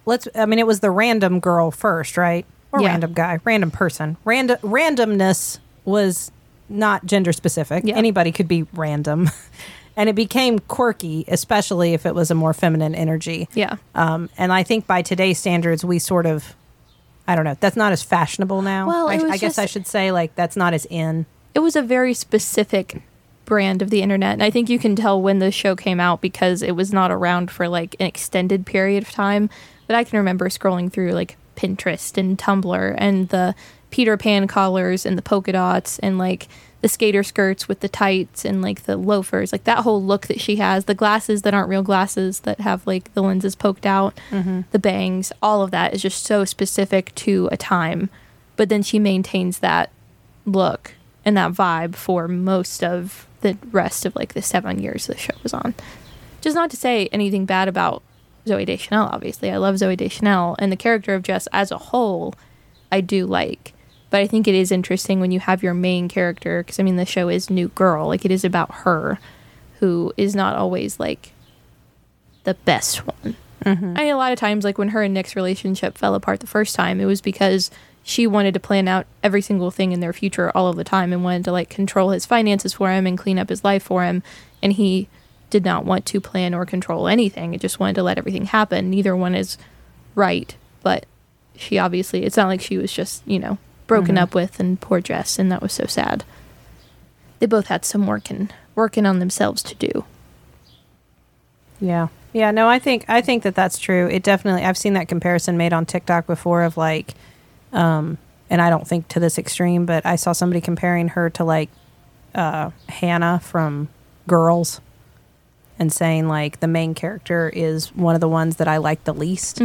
[0.06, 2.46] let's I mean it was the random girl first, right?
[2.72, 2.88] Or Yeah.
[2.88, 4.16] random guy, random person.
[4.24, 6.32] Random randomness was
[6.68, 7.85] not gender specific.
[7.85, 7.96] Yeah.
[7.96, 9.31] Anybody could be random.
[9.96, 13.48] and it became quirky, especially if it was a more feminine energy.
[13.55, 13.76] Yeah.
[13.94, 16.55] Um, and I think by today's standards, we sort of
[17.29, 17.57] I don't know.
[17.59, 18.87] That's not as fashionable now.
[18.87, 21.26] Well, I, I guess I should say like that's not as in.
[21.55, 23.02] it was a very specific
[23.46, 26.20] brand of the internet and i think you can tell when the show came out
[26.20, 29.48] because it was not around for like an extended period of time
[29.87, 33.55] but i can remember scrolling through like pinterest and tumblr and the
[33.90, 36.49] peter pan collars and the polka dots and like
[36.83, 40.40] the skater skirts with the tights and like the loafers like that whole look that
[40.40, 44.18] she has the glasses that aren't real glasses that have like the lenses poked out
[44.31, 44.61] mm-hmm.
[44.72, 48.11] the bangs all of that is just so specific to a time
[48.57, 49.90] but then she maintains that
[50.44, 50.94] look
[51.25, 55.35] and that vibe for most of the rest of like the seven years the show
[55.42, 55.75] was on.
[56.40, 58.03] Just not to say anything bad about
[58.46, 59.51] Zooey Deschanel, obviously.
[59.51, 62.35] I love Zooey Deschanel and the character of Jess as a whole,
[62.90, 63.72] I do like.
[64.11, 66.97] But I think it is interesting when you have your main character, because I mean,
[66.97, 68.07] the show is New Girl.
[68.07, 69.19] Like, it is about her,
[69.81, 71.33] who is not always like
[72.45, 73.37] the best one.
[73.64, 73.95] Mm-hmm.
[73.97, 76.47] I mean, a lot of times, like when her and Nick's relationship fell apart the
[76.47, 77.71] first time, it was because
[78.05, 81.12] she wanted to plan out every single thing in their future all of the time
[81.12, 84.05] and wanted to like control his finances for him and clean up his life for
[84.05, 84.23] him.
[84.62, 85.09] And he
[85.51, 87.53] did not want to plan or control anything.
[87.53, 88.90] It just wanted to let everything happen.
[88.90, 89.59] Neither one is
[90.14, 91.07] right, but
[91.57, 95.01] she obviously, it's not like she was just, you know, broken up with and poor
[95.01, 96.25] Jess, and that was so sad.
[97.38, 100.05] They both had some working working on themselves to do.
[101.81, 102.09] Yeah.
[102.33, 104.09] Yeah, no, I think I think that that's true.
[104.09, 107.14] It definitely I've seen that comparison made on TikTok before of like
[107.72, 108.18] um
[108.49, 111.70] and I don't think to this extreme, but I saw somebody comparing her to like
[112.35, 113.88] uh Hannah from
[114.27, 114.81] Girls
[115.79, 119.14] and saying like the main character is one of the ones that I like the
[119.14, 119.61] least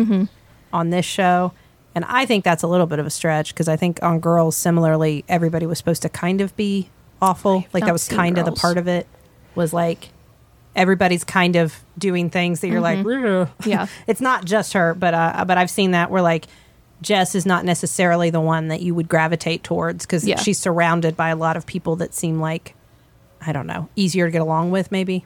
[0.74, 1.54] on this show.
[1.94, 4.56] And I think that's a little bit of a stretch because I think on Girls
[4.56, 6.90] similarly everybody was supposed to kind of be
[7.22, 7.66] awful.
[7.74, 9.08] Like that was kind of the part of it
[9.56, 10.10] was like
[10.76, 13.88] everybody's kind of doing things that you're like, "Ugh." Yeah.
[14.08, 16.48] it's not just her, but uh, but I've seen that where like
[17.02, 20.38] Jess is not necessarily the one that you would gravitate towards because Yeah.
[20.38, 22.76] she's surrounded by a lot of people that seem like
[23.46, 25.26] I don't know easier to get along with, maybe.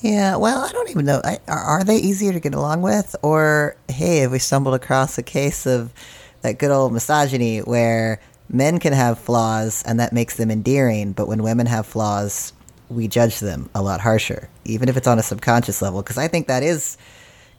[0.00, 1.20] Yeah, well, I don't even know.
[1.22, 3.14] I, are, they easier to get along with?
[3.22, 5.92] Or, hey, have we stumbled across a case of
[6.40, 11.28] that good old misogyny where men can have flaws and that makes them endearing, but
[11.28, 12.54] when women have flaws,
[12.88, 16.02] we judge them a lot harsher, even if it's on a subconscious level?
[16.02, 16.96] Because I think that is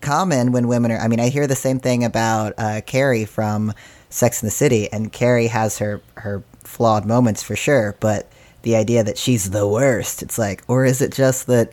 [0.01, 0.97] common when women are.
[0.97, 3.71] I mean, I hear the same thing about uh, Carrie from
[4.09, 8.31] Sex in the City, and Carrie has her her flawed moments for sure, but
[8.63, 11.71] the idea that she's the worst, it's like, or is it just that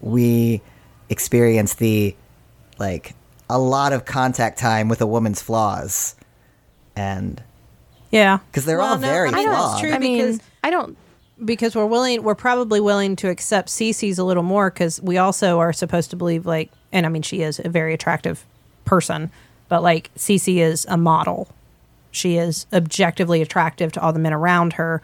[0.00, 0.62] we
[1.08, 2.14] experience the
[2.78, 3.14] like
[3.50, 6.14] a lot of contact time with a woman's flaws,
[6.94, 7.42] and
[8.10, 9.72] yeah, because they're all very I mean, flawed.
[9.72, 10.96] that's true I mean, because I don't
[11.44, 15.58] because we're willing we're probably willing to accept Cece's a little more because we also
[15.58, 18.44] are supposed to believe like and I mean she is a very attractive
[18.84, 19.30] person
[19.68, 21.48] but like Cece is a model.
[22.10, 25.02] She is objectively attractive to all the men around her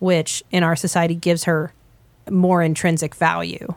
[0.00, 1.72] which in our society gives her
[2.28, 3.74] more intrinsic value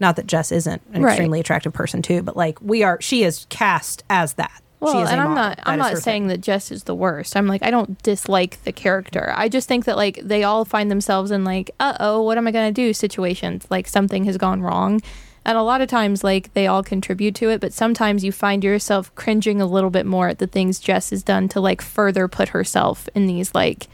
[0.00, 1.12] not that Jess isn't an Right.
[1.12, 5.08] extremely attractive person too but like we are she is cast as that she Well,
[5.08, 5.56] and I'm not.
[5.56, 6.28] That I'm not saying thing.
[6.28, 7.36] that Jess is the worst.
[7.36, 9.32] I'm like, I don't dislike the character.
[9.36, 12.46] I just think that like they all find themselves in like, uh oh, what am
[12.46, 12.92] I gonna do?
[12.92, 15.00] Situations like something has gone wrong,
[15.44, 18.62] and a lot of times like they all contribute to it, but sometimes you find
[18.62, 22.28] yourself cringing a little bit more at the things Jess has done to like further
[22.28, 23.88] put herself in these like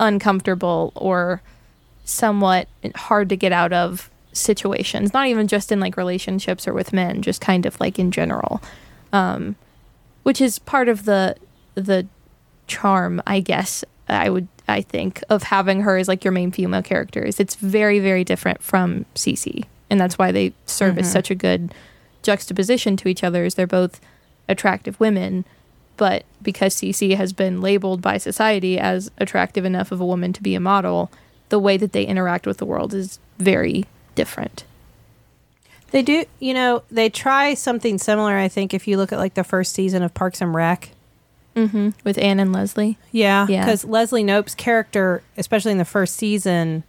[0.00, 1.42] uncomfortable or
[2.04, 5.12] somewhat hard to get out of situations.
[5.12, 8.60] Not even just in like relationships or with men, just kind of like in general.
[9.12, 9.56] Um,
[10.24, 11.36] which is part of the
[11.74, 12.06] the
[12.66, 13.84] charm, I guess.
[14.08, 17.40] I would I think of having her as like your main female characters.
[17.40, 21.72] It's very very different from Cece, and that's why they serve as such a good
[22.22, 23.44] juxtaposition to each other.
[23.44, 24.00] Is they're both
[24.48, 25.44] attractive women,
[25.96, 30.42] but because Cece has been labeled by society as attractive enough of a woman to
[30.42, 31.10] be a model,
[31.48, 34.64] the way that they interact with the world is very different.
[35.90, 38.36] They do, you know, they try something similar.
[38.36, 40.90] I think if you look at like the first season of Parks and Rec,
[41.54, 43.64] hmm With Anne and Leslie, yeah, Yeah.
[43.64, 46.82] because Leslie Knope's character, especially in the first season,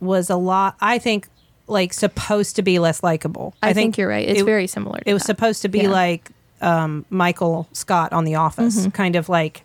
[0.00, 0.76] was a lot.
[0.82, 1.28] I think
[1.66, 3.54] like supposed to be less likable.
[3.62, 4.28] I, think, you're right.
[4.28, 4.98] It's it- very similar.
[4.98, 5.26] To It was that.
[5.28, 5.88] supposed to be Yeah.
[5.90, 9.62] like um, Michael Scott on The Office, kind of like,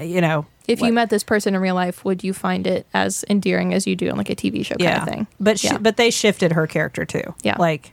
[0.00, 3.24] you know, If you met this person in real life, would you find it as
[3.30, 5.26] endearing as you do on like a TV show kind yeah, of thing?
[5.38, 5.78] But she, Yeah.
[5.78, 7.34] but they shifted her character too.
[7.42, 7.56] Yeah.
[7.58, 7.92] like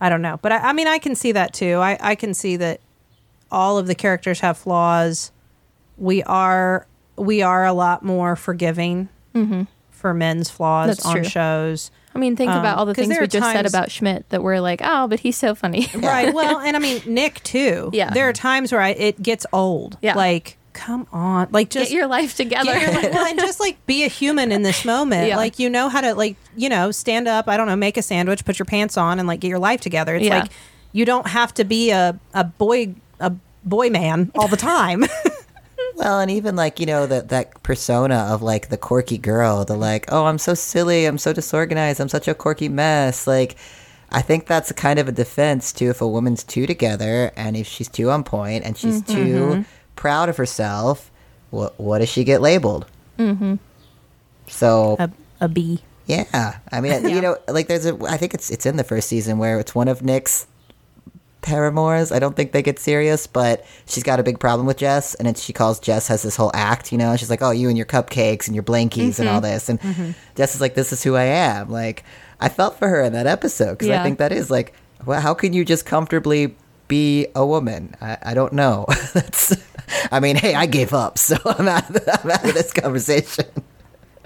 [0.00, 1.76] I don't know, but I, I mean, I can see that too.
[1.78, 2.80] I I can see that
[3.50, 5.32] all of the characters have flaws.
[5.96, 9.08] We are we are a lot more forgiving
[9.90, 11.24] for men's flaws That's on true.
[11.24, 11.90] shows.
[12.14, 14.60] I mean, think Um, about all the things we just said about Schmidt that we're
[14.60, 15.86] like, oh, but he's so funny.
[15.94, 16.32] Right.
[16.38, 17.90] Well, and I mean Nick too.
[17.92, 18.10] Yeah.
[18.10, 19.98] There are times where I, it gets old.
[20.02, 20.14] Yeah.
[20.14, 21.48] Like, come on.
[21.50, 22.78] Like just Get your life together.
[22.78, 25.28] Your li- well, and just like be a human in this moment.
[25.28, 25.36] Yeah.
[25.36, 27.48] Like you know how to like you know stand up.
[27.48, 29.80] I don't know, make a sandwich, put your pants on, and like get your life
[29.80, 30.14] together.
[30.14, 30.40] It's Yeah.
[30.40, 30.52] like
[30.92, 33.32] you don't have to be a a boy a
[33.64, 35.04] boy man all the time.
[35.94, 39.74] Well, and even like you know that that persona of like the quirky girl, the
[39.74, 43.26] like, oh, I'm so silly, I'm so disorganized, I'm such a quirky mess.
[43.26, 43.56] Like,
[44.10, 45.90] I think that's kind of a defense too.
[45.90, 49.12] If a woman's too together, and if she's too on point, and she's mm-hmm.
[49.12, 49.62] too mm-hmm.
[49.98, 51.10] Proud of herself,
[51.50, 52.86] what what does she get labeled?
[53.18, 53.56] Mm-hmm.
[54.46, 55.80] So a a bee.
[56.06, 57.98] yeah, I mean, you know, like there's a.
[58.08, 60.46] I think it's it's in the first season where it's one of Nick's
[61.42, 62.12] paramours.
[62.12, 65.26] I don't think they get serious, but she's got a big problem with Jess, and
[65.26, 66.92] it's, she calls Jess has this whole act.
[66.92, 69.68] You know, she's like, "Oh, you and your cupcakes and your blankies and all this,"
[69.68, 69.80] and
[70.36, 72.04] Jess is like, "This is who I am." Like,
[72.40, 75.34] I felt for her in that episode because I think that is like, well, how
[75.34, 76.54] can you just comfortably
[76.88, 77.94] be a woman?
[78.00, 78.86] I, I don't know.
[79.14, 79.56] That's.
[80.12, 81.88] I mean, hey, I gave up, so I'm out.
[81.88, 83.46] Of, I'm out of this conversation.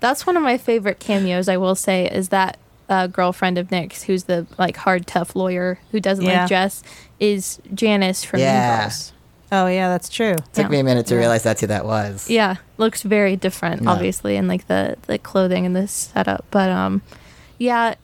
[0.01, 1.49] That's one of my favorite cameos.
[1.49, 2.57] I will say is that
[2.89, 6.41] uh, girlfriend of Nick's, who's the like hard, tough lawyer who doesn't Yeah.
[6.41, 6.83] like Jess,
[7.21, 8.71] is Janice from Yeah.
[8.71, 9.13] Mean Girls.
[9.53, 10.33] Oh yeah, that's true.
[10.33, 10.69] It Took Yeah.
[10.69, 11.21] me a minute to Yeah.
[11.21, 12.29] realize that's who that was.
[12.29, 13.91] Yeah, looks very different, Yeah.
[13.91, 16.45] obviously, and like the the clothing and the setup.
[16.51, 17.03] But um,
[17.59, 17.95] yeah,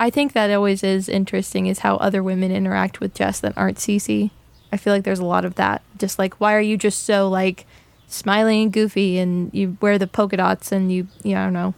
[0.00, 3.76] I think that always is interesting is how other women interact with Jess that aren't
[3.76, 4.30] Cece.
[4.72, 5.82] I feel like there's a lot of that.
[5.98, 7.66] Just like, why are you just so like
[8.08, 11.52] smiling and goofy, and you wear the polka dots, and you, you know, I don't
[11.52, 11.74] know.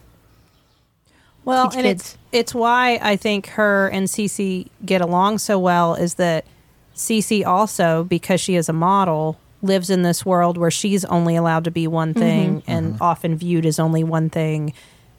[1.45, 5.97] Well, Teach and it's it's why I think her and Cece get along so well
[5.97, 6.47] is that
[6.95, 11.65] Cece also, because she is a model, lives in this world where she's only allowed
[11.65, 12.21] to be one mm-hmm.
[12.21, 13.03] thing and mm-hmm.
[13.03, 14.73] often viewed as only one thing,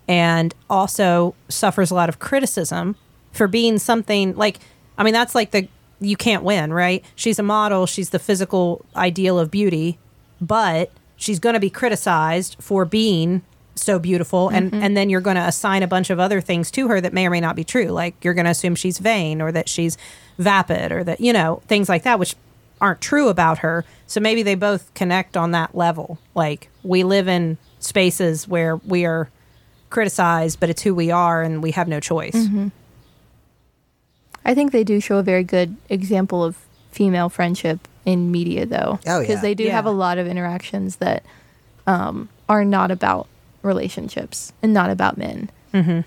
[0.07, 2.95] and also suffers a lot of criticism
[3.31, 4.59] for being something like
[4.97, 5.67] I mean that's like the
[5.99, 7.03] you can't win, right?
[7.15, 9.97] She's a model, she's the physical ideal of beauty,
[10.41, 13.41] but she's going to be criticized for being
[13.75, 14.83] so beautiful and mm-hmm.
[14.83, 17.25] and then you're going to assign a bunch of other things to her that may
[17.25, 17.87] or may not be true.
[17.87, 19.97] Like you're going to assume she's vain or that she's
[20.37, 22.35] vapid or that you know things like that which
[22.81, 23.85] aren't true about her.
[24.07, 26.19] So maybe they both connect on that level.
[26.35, 29.29] Like we live in spaces where we are
[29.93, 32.35] criticized but it's who we are and we have no choice
[34.45, 36.57] I think they do show a very good example of
[36.91, 38.99] female friendship in media, though.
[39.07, 39.71] Oh, Because they do Yeah.
[39.71, 41.23] have a lot of interactions that
[41.87, 43.27] um, are not about
[43.61, 45.49] relationships and not about men.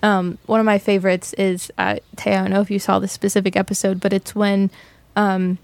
[0.02, 3.10] Um, one of my favorites is, uh, Tay, I don't know if you saw this
[3.10, 4.70] specific episode, but it's when
[5.16, 5.58] um,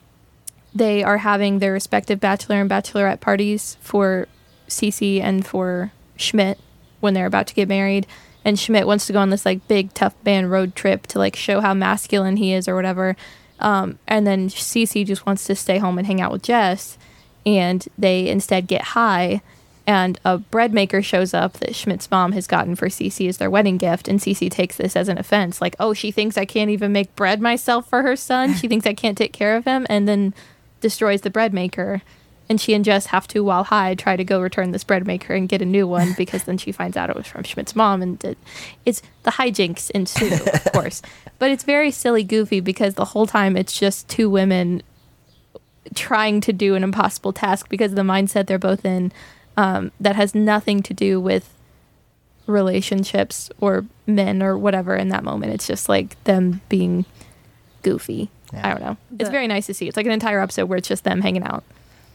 [0.74, 4.26] they are having their respective bachelor and bachelorette parties for
[4.68, 6.58] Cece and for Schmidt
[7.02, 8.06] when they're about to get married.
[8.44, 11.36] And Schmidt wants to go on this like big tough band road trip to like
[11.36, 13.16] show how masculine he is or whatever.
[13.60, 16.98] Um, and then Cece just wants to stay home and hang out with Jess.
[17.46, 19.42] And they instead get high.
[19.86, 23.50] And a bread maker shows up that Schmidt's mom has gotten for Cece as their
[23.50, 24.06] wedding gift.
[24.08, 25.60] And Cece takes this as an offense.
[25.60, 28.54] Like, oh, she thinks I can't even make bread myself for her son.
[28.54, 29.86] She thinks I can't take care of him.
[29.88, 30.34] And then
[30.80, 32.02] destroys the bread maker.
[32.52, 35.32] And she and Jess have to, while high, try to go return this bread maker
[35.32, 38.02] and get a new one because then she finds out it was from Schmidt's mom.
[38.02, 38.36] And it,
[38.84, 41.00] it's the hijinks ensue, of course.
[41.38, 44.82] But it's very silly, goofy because the whole time it's just two women
[45.94, 49.12] trying to do an impossible task because of the mindset they're both in
[49.56, 51.54] um, that has nothing to do with
[52.46, 55.54] relationships or men or whatever in that moment.
[55.54, 57.06] It's just like them being
[57.82, 58.28] goofy.
[58.52, 58.68] Yeah.
[58.68, 58.96] I don't know.
[59.18, 59.88] It's The- very nice to see.
[59.88, 61.64] It's like an entire episode where it's just them hanging out.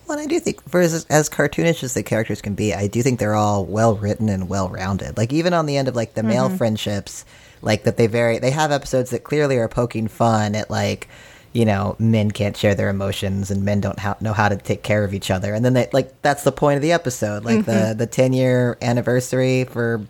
[0.08, 3.04] Well, I do think, for as, as cartoonish as the characters can be, I do
[3.04, 5.18] think they're all well written and well rounded.
[5.18, 6.58] Like even on the end of like the male mm-hmm.
[6.58, 7.26] friendships,
[7.62, 8.40] like that they vary.
[8.40, 11.10] They have episodes that clearly are poking fun at like,
[11.52, 14.84] you know, men can't share their emotions and men don't ha- know how to take
[14.84, 15.54] care of each other.
[15.54, 17.98] And then they like that's the point of the episode, like the mm-hmm.
[17.98, 20.02] the ten year anniversary for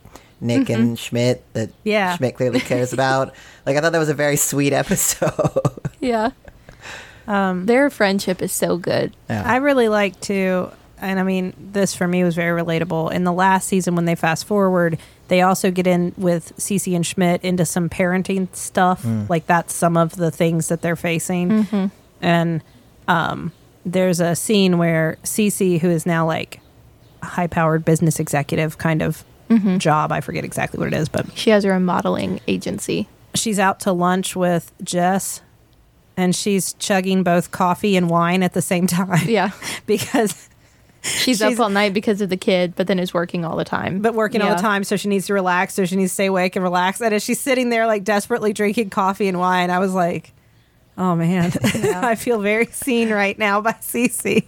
[0.42, 0.82] Nick mm-hmm.
[0.82, 2.16] and Schmidt that Yeah.
[2.18, 3.34] Schmidt clearly cares about.
[3.66, 5.32] like I thought that was a very sweet episode.
[6.00, 6.32] Yeah.
[7.28, 9.16] Um, Their friendship is so good.
[9.30, 9.44] yeah.
[9.46, 13.12] I really like to, and I mean, this for me was very relatable.
[13.12, 14.98] In the last season, when they fast forward,
[15.28, 19.06] they also get in with Cece and Schmidt into some parenting stuff.
[19.30, 21.92] Like that's some of the things that they're facing.
[22.22, 22.64] And
[23.10, 23.52] um,
[23.86, 26.62] there's a scene where Cece, who is now like
[27.22, 29.24] a high powered business executive kind of
[29.78, 33.08] job, I forget exactly what it is, but She has her own modeling agency.
[33.34, 35.42] she's out to lunch with Jess.
[36.18, 39.52] And she's chugging both coffee and wine at the same time Yeah.
[39.86, 40.50] because
[41.04, 44.02] She's, up all night because of the kid, but then is working all the time.
[44.02, 46.26] but working all the time, so she needs to relax, so she needs to stay
[46.26, 47.00] awake and relax.
[47.02, 50.34] And as she's sitting there, like desperately drinking coffee and wine, I was like,
[50.98, 54.44] "Oh man, I feel very seen right now by Cece."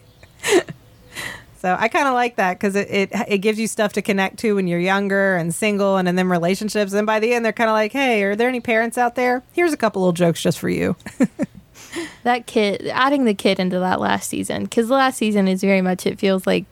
[1.60, 4.40] so I kind of like that because it, it it gives you stuff to connect
[4.40, 6.92] to when you're younger and single, and in them relationships.
[6.92, 9.44] And by the end, they're kind of like, "Hey, are there any parents out there?
[9.54, 10.98] Here's a couple little jokes just for you."
[12.24, 15.82] That kid, adding the kid into that last season, because the last season is very
[15.82, 16.66] much, it feels like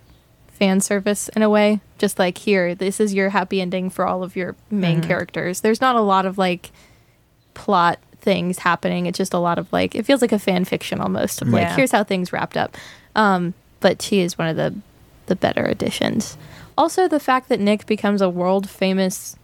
[0.49, 1.79] fan service in a way.
[1.97, 5.07] Just like, here, this is your happy ending for all of your main Mm-hmm.
[5.07, 5.61] characters.
[5.61, 6.71] There's not a lot of like
[7.53, 9.05] plot things happening.
[9.05, 11.69] It's just a lot of like, it feels like a fan fiction almost of like,
[11.71, 12.75] here's how things wrapped up.
[13.15, 14.75] Um, but she is one of the
[15.27, 16.37] the better additions.
[16.77, 19.35] Also, the fact that Nick becomes a world famous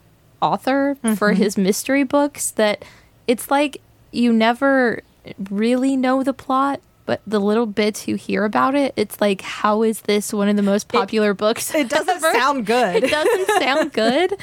[0.42, 2.86] author for his mystery books that
[3.28, 5.02] it's like you never
[5.50, 9.84] really know the plot, but the little bits you hear about it, it's like, how
[9.84, 11.74] is this one of the most popular books?
[11.76, 12.34] It doesn't ever?
[12.34, 13.04] sound good.
[13.04, 14.34] It doesn't sound good.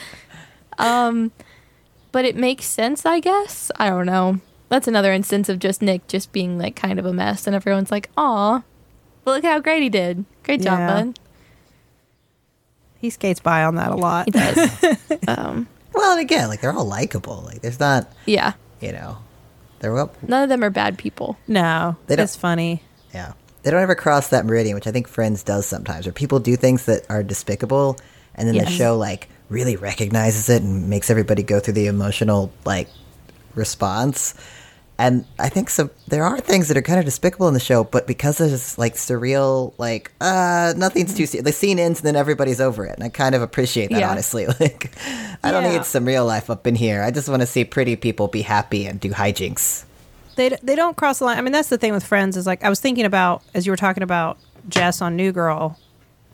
[0.78, 1.32] Um,
[2.12, 3.70] but it makes sense, I guess.
[3.76, 4.40] I don't know.
[4.68, 7.90] That's another instance of just Nick just being like kind of a mess, and everyone's
[7.90, 8.62] like, "Aw,
[9.24, 10.24] but look how great he did.
[10.44, 10.86] Great job, Yeah.
[11.04, 11.18] bud."
[12.98, 14.26] he skates by on that a lot.
[14.26, 14.84] He does.
[15.28, 17.42] um, Well, and again, like they're all likable.
[17.46, 19.18] Like there's not, yeah, you know,
[19.80, 21.36] they're well, none of them are bad people.
[21.48, 22.82] No, They don't- it's funny.
[23.12, 23.32] yeah.
[23.62, 26.56] They don't ever cross that meridian, which I think Friends does sometimes, where people do
[26.56, 27.98] things that are despicable,
[28.34, 32.50] and then the show like really recognizes it and makes everybody go through the emotional
[32.64, 32.88] like
[33.54, 34.34] response.
[35.00, 37.84] And I think some there are things that are kind of despicable in the show,
[37.84, 41.44] but because there's like surreal, like uh, nothing's too serious.
[41.44, 44.10] The scene ends and then everybody's over it, and I kind of appreciate that Yeah.
[44.10, 44.46] honestly.
[44.60, 44.92] Like,
[45.42, 45.72] I don't Yeah.
[45.78, 47.02] need some real life up in here.
[47.02, 49.84] I just want to see pretty people be happy and do hijinks.
[50.36, 51.38] they they don't cross the line.
[51.38, 53.72] I mean, that's the thing with Friends is like I was thinking about as you
[53.72, 54.36] were talking about
[54.68, 55.78] Jess on New Girl.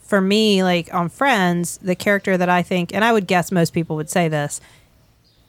[0.00, 3.72] For me, like on Friends, the character that I think, and I would guess most
[3.72, 4.60] people would say this,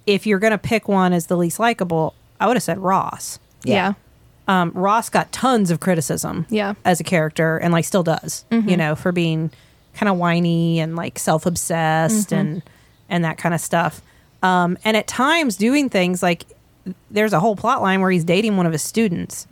[0.05, 3.39] if you're going to pick one as the least likable, I would have said Ross.
[3.63, 3.93] Yeah,
[4.47, 6.75] Um, Ross got tons of criticism, Yeah.
[6.85, 9.51] as a character, and like still does, you know, for being
[9.95, 12.61] kind of whiny and like self obsessed and
[13.09, 14.01] and that kind of stuff.
[14.43, 16.45] Um, and at times doing things like
[17.11, 19.47] there's a whole plot line where he's dating one of his students,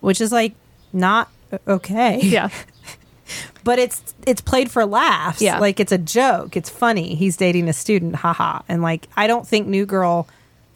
[0.00, 0.54] which is like
[0.92, 1.28] not
[1.68, 2.18] okay.
[2.22, 2.48] yeah,
[3.64, 5.40] but it's it's played for laughs.
[5.42, 5.58] Yeah.
[5.58, 6.56] like it's a joke.
[6.56, 7.14] It's funny.
[7.14, 8.62] He's dating a student, haha.
[8.68, 10.26] And like I don't think New Girl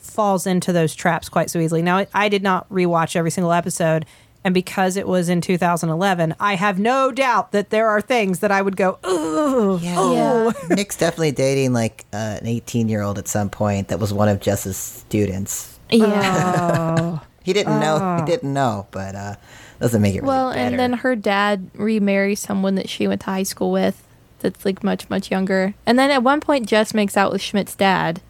[0.05, 1.83] falls into those traps quite so easily.
[1.83, 4.07] Now I did not rewatch every single episode.
[4.47, 8.51] And because it was in 2011, I have no doubt that there are things that
[8.53, 10.53] I would go, ooh, Yeah.
[10.71, 14.29] Nick's definitely dating like uh, an 18 year old at some point that was one
[14.29, 15.79] of Jess's students.
[15.91, 17.21] yeah.
[17.43, 18.17] He didn't know.
[18.21, 19.37] He didn't know, but uh,
[19.79, 20.61] doesn't make it really well, better.
[20.63, 24.03] and then her dad remarries someone that she went to high school with.
[24.39, 25.75] That's like much much younger.
[25.85, 28.23] And then at one point, Jess makes out with Schmidt's dad,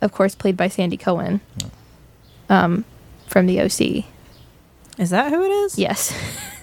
[0.00, 1.40] of course, played by Sandy Cohen,
[2.48, 2.84] um,
[3.26, 4.04] from the OC.
[4.98, 5.78] Is that who it is?
[5.78, 6.12] Yes.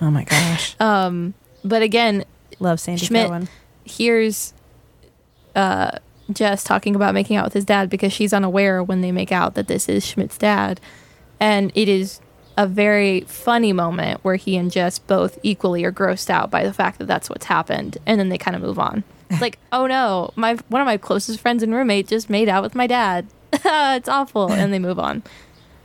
[0.00, 0.76] Oh my gosh.
[0.78, 2.24] Um, but again,
[2.60, 3.48] Love Sandy Schmidt Cohen.
[3.84, 4.54] here's
[5.56, 5.98] uh,
[6.32, 9.54] Jess talking about making out with his dad because she's unaware when they make out
[9.56, 10.80] that this is Schmidt's dad.
[11.40, 12.20] And it is
[12.56, 16.72] a very funny moment where he and Jess both equally are grossed out by the
[16.72, 17.98] fact that that's what's happened.
[18.06, 19.02] And then they kind of move on.
[19.30, 22.62] It's like, oh no, my one of my closest friends and roommate just made out
[22.62, 23.26] with my dad.
[23.52, 24.52] it's awful.
[24.52, 25.22] And they move on.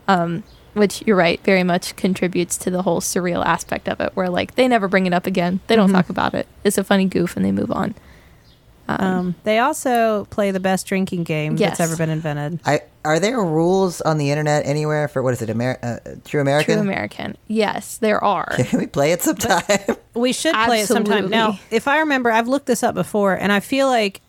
[0.08, 4.30] Um, which you're right, very much contributes to the whole surreal aspect of it, where
[4.30, 5.60] like they never bring it up again.
[5.68, 6.48] They don't talk about it.
[6.64, 7.96] It's a funny goof and they move on.
[8.88, 11.78] Um, they also play the best drinking game Yes.
[11.78, 12.60] that's ever been invented.
[12.66, 16.42] I, are there rules on the internet anywhere for what is it, Amer- uh, True
[16.42, 16.76] American?
[16.76, 17.38] True American.
[17.48, 18.54] Yes, there are.
[18.58, 19.64] Can we play it sometime?
[20.16, 21.30] We should play it sometime.
[21.30, 24.22] Now, if I remember, I've looked this up before, and I feel like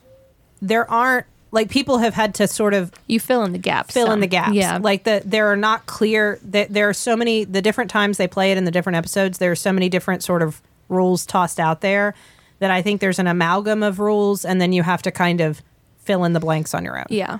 [0.62, 3.92] there aren't like people have had to sort of You fill in the gaps.
[3.92, 4.54] fill in the gaps.
[4.54, 4.78] Yeah.
[4.78, 6.38] like the there are not clear.
[6.42, 9.36] That there are so many the different times they play it in the different episodes.
[9.36, 12.14] There are so many different sort of rules tossed out there
[12.64, 15.60] that I think there's an amalgam of rules, and then you have to kind of
[15.98, 17.04] fill in the blanks on your own.
[17.10, 17.38] yeah.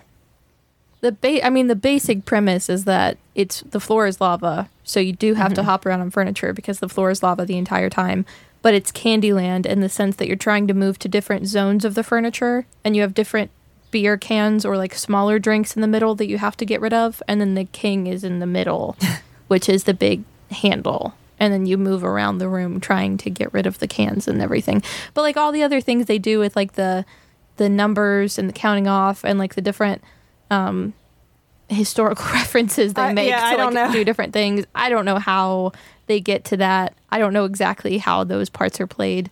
[1.01, 5.01] The ba- I mean, the basic premise is that it's the floor is lava, so
[5.01, 5.69] you do have to Mm-hmm.
[5.71, 8.25] hop around on furniture because the floor is lava the entire time.
[8.63, 11.95] But it's Candyland in the sense that you're trying to move to different zones of
[11.95, 13.51] the furniture, and you have different
[13.91, 16.95] beer cans or like smaller drinks in the middle that you have to get rid
[16.95, 18.97] of, and then the king is in the middle,
[19.49, 21.15] which is the big handle.
[21.41, 24.41] And then you move around the room trying to get rid of the cans and
[24.41, 24.83] everything.
[25.15, 27.05] But like all the other things they do with like the
[27.57, 30.03] the numbers and the counting off and like the different
[30.51, 30.93] um
[31.69, 33.93] historical references they I- make yeah, I to don't like know.
[33.93, 34.65] do different things.
[34.75, 35.73] I don't know how
[36.07, 36.95] they get to that.
[37.11, 39.31] I don't know exactly how those parts are played.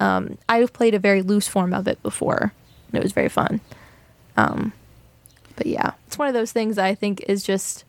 [0.00, 2.52] Um, I've played a very loose form of it before,
[2.88, 3.60] and it was very fun.
[4.36, 4.72] Um,
[5.56, 7.84] but yeah, it's one of those things I think is just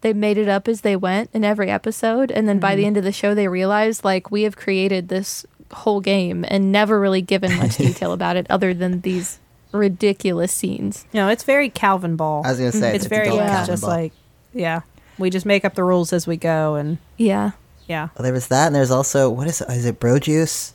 [0.00, 2.88] they made it up as they went in every episode, and then by the mm-hmm.
[2.88, 7.00] end of the show, they realized like we have created this whole game and never
[7.00, 9.38] really given much detail about it other than these
[9.72, 11.04] ridiculous scenes.
[11.12, 12.44] You know, it's very Calvinball.
[12.44, 13.90] I was gonna say it's, very yeah, Calvin just Ball.
[13.90, 14.12] like
[14.52, 14.80] yeah.
[15.18, 17.52] We just make up the rules as we go, and Yeah.
[17.88, 19.98] yeah, Well, there was that, and there's also what is is it?
[19.98, 20.74] Bro juice.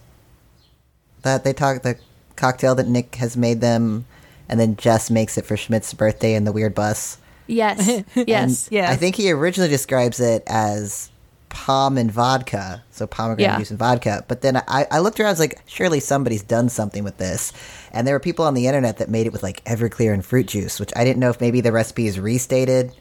[1.21, 1.97] That they talk the
[2.35, 4.05] cocktail that Nick has made them,
[4.49, 7.17] and then Jess makes it for Schmidt's birthday in the weird bus.
[7.47, 8.03] Yes.
[8.15, 8.69] yes.
[8.71, 8.89] yeah.
[8.89, 11.09] I think he originally describes it as
[11.49, 13.57] palm and vodka, so pomegranate Yeah.
[13.59, 14.25] juice and vodka.
[14.27, 17.53] But then I, I looked around, I was like, surely somebody's done something with this.
[17.91, 20.47] And there were people on the internet that made it with like Everclear and fruit
[20.47, 22.91] juice, which I didn't know if maybe the recipe is restated,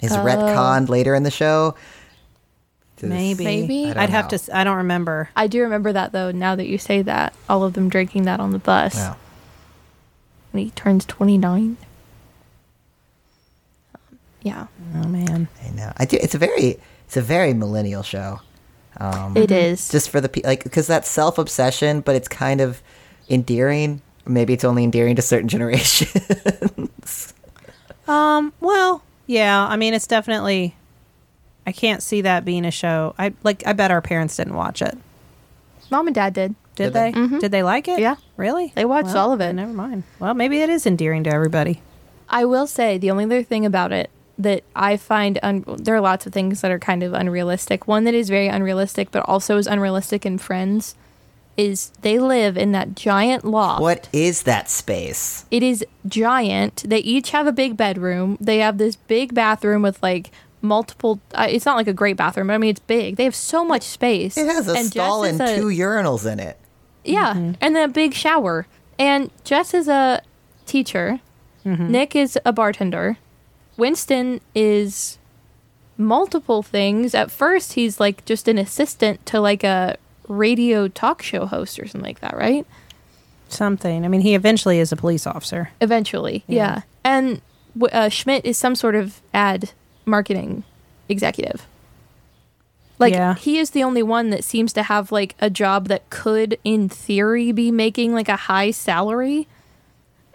[0.00, 0.24] is oh.
[0.24, 1.74] retconned later in the show.
[3.02, 3.84] Maybe Maybe.
[3.84, 4.38] I don't I'd have to.
[4.52, 5.30] I don't remember.
[5.34, 6.30] I do remember that though.
[6.32, 9.16] Now that you say that, all of them drinking that on the bus Wow.
[10.52, 11.76] when he turns twenty nine.
[14.42, 14.66] Yeah,
[14.96, 15.92] Oh man, I know.
[15.96, 16.16] I do.
[16.20, 18.40] It's a very, it's a very millennial show.
[18.96, 19.88] Um, it is.
[19.90, 22.82] just for the pe- like because that's self obsession, but it's kind of
[23.28, 24.02] endearing.
[24.26, 27.34] Maybe it's only endearing to certain generations.
[28.08, 30.74] Um, well, yeah, I mean, it's definitely.
[31.66, 33.14] I can't see that being a show.
[33.18, 33.66] I like.
[33.66, 34.96] I bet our parents didn't watch it.
[35.90, 36.54] Mom and Dad did.
[36.76, 37.12] Did, Did they?
[37.12, 37.38] they?
[37.40, 38.00] Did they like it?
[38.00, 38.16] Yeah.
[38.36, 38.72] Really?
[38.74, 39.52] They watched Well, all of it.
[39.52, 40.04] Never mind.
[40.18, 41.82] Well, maybe it is endearing to everybody.
[42.28, 44.08] I will say the only other thing about it
[44.40, 47.86] that I find un- there are lots of things that are kind of unrealistic.
[47.86, 50.94] One that is very unrealistic, but also is unrealistic in Friends,
[51.56, 53.82] is they live in that giant loft.
[53.82, 55.44] what is that space?
[55.50, 56.84] It is giant.
[56.86, 58.38] They each have a big bedroom.
[58.40, 60.30] They have this big bathroom with like
[60.62, 61.20] multiple.
[61.34, 63.16] Uh, it's not like a great bathroom, but I mean it's big.
[63.16, 64.36] They have so much space.
[64.38, 66.56] It has a And stall Jess and a- two urinals in it.
[67.04, 68.66] Yeah, and then a big shower.
[68.98, 70.22] And Jess is a
[70.66, 71.20] teacher.
[71.64, 73.18] Nick is a bartender.
[73.80, 75.18] Winston is
[75.96, 77.14] multiple things.
[77.14, 79.96] At first, he's like just an assistant to like a
[80.28, 82.66] radio talk show host or something like that, right?
[83.48, 84.04] Something.
[84.04, 85.70] I mean, he eventually is a police officer.
[85.80, 86.56] Eventually, yeah.
[86.56, 86.82] Yeah.
[87.04, 87.40] And
[87.90, 89.72] uh, Schmidt is some sort of ad
[90.04, 90.62] marketing
[91.08, 91.66] executive.
[92.98, 93.34] Like Yeah.
[93.34, 96.88] he is the only one that seems to have like a job that could, in
[96.88, 99.48] theory, be making like a high salary.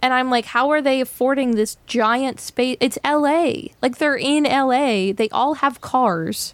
[0.02, 2.78] And I'm like, how are they affording this giant space?
[2.80, 3.72] It's L.A.
[3.82, 5.12] Like they're in L.A.
[5.12, 6.54] They all have cars.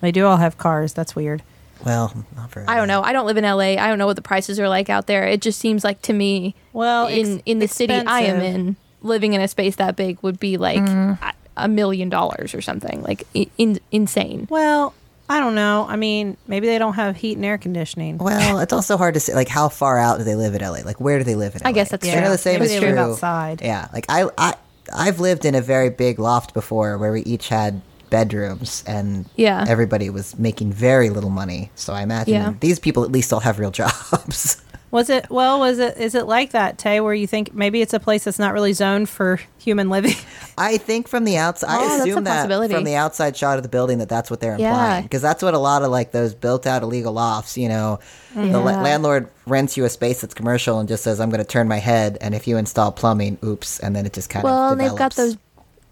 [0.00, 0.92] They do all have cars.
[0.92, 1.42] That's weird.
[1.84, 3.02] Well, not for I don't know.
[3.02, 3.78] I don't live in L.A.
[3.78, 5.26] I don't know what the prices are like out there.
[5.26, 8.76] It just seems like to me Well, in ex- in the city I am in,
[9.02, 13.02] living in a space that big would be like a- a million dollars or something,
[13.02, 13.26] like
[13.58, 14.46] in, insane.
[14.50, 14.94] Well,
[15.30, 15.86] I don't know.
[15.88, 18.18] I mean, maybe they don't have heat and air conditioning.
[18.18, 19.32] Well, it's also hard to say.
[19.32, 20.80] Like, how far out do they live in LA?
[20.84, 21.68] Like, where do they live in LA?
[21.68, 22.20] I guess that's You true.
[22.22, 22.88] know, the same Maybe is they true.
[22.88, 23.62] live outside.
[23.62, 24.54] Yeah, like I, I,
[24.92, 29.64] I've lived in a very big loft before where we each had bedrooms, and Yeah.
[29.68, 31.70] everybody was making very little money.
[31.76, 32.54] So I imagine Yeah.
[32.58, 34.60] these people at least all have real jobs.
[34.92, 35.60] Was it well?
[35.60, 35.98] Was it?
[35.98, 37.00] Is it like that, Tay?
[37.00, 40.14] Where you think maybe it's a place that's not really zoned for human living?
[40.58, 42.74] I think from the outside, Oh, I that's a assume that possibility.
[42.74, 45.54] from the outside shot of the building that that's what they're implying because that's what
[45.54, 47.56] a lot of like those built out illegal lofts.
[47.56, 48.00] You know,
[48.34, 51.44] the la- landlord rents you a space that's commercial and just says, "I'm going to
[51.48, 54.66] turn my head," and if you install plumbing, oops, and then it just kind Well,
[54.66, 55.36] of and they've got develops.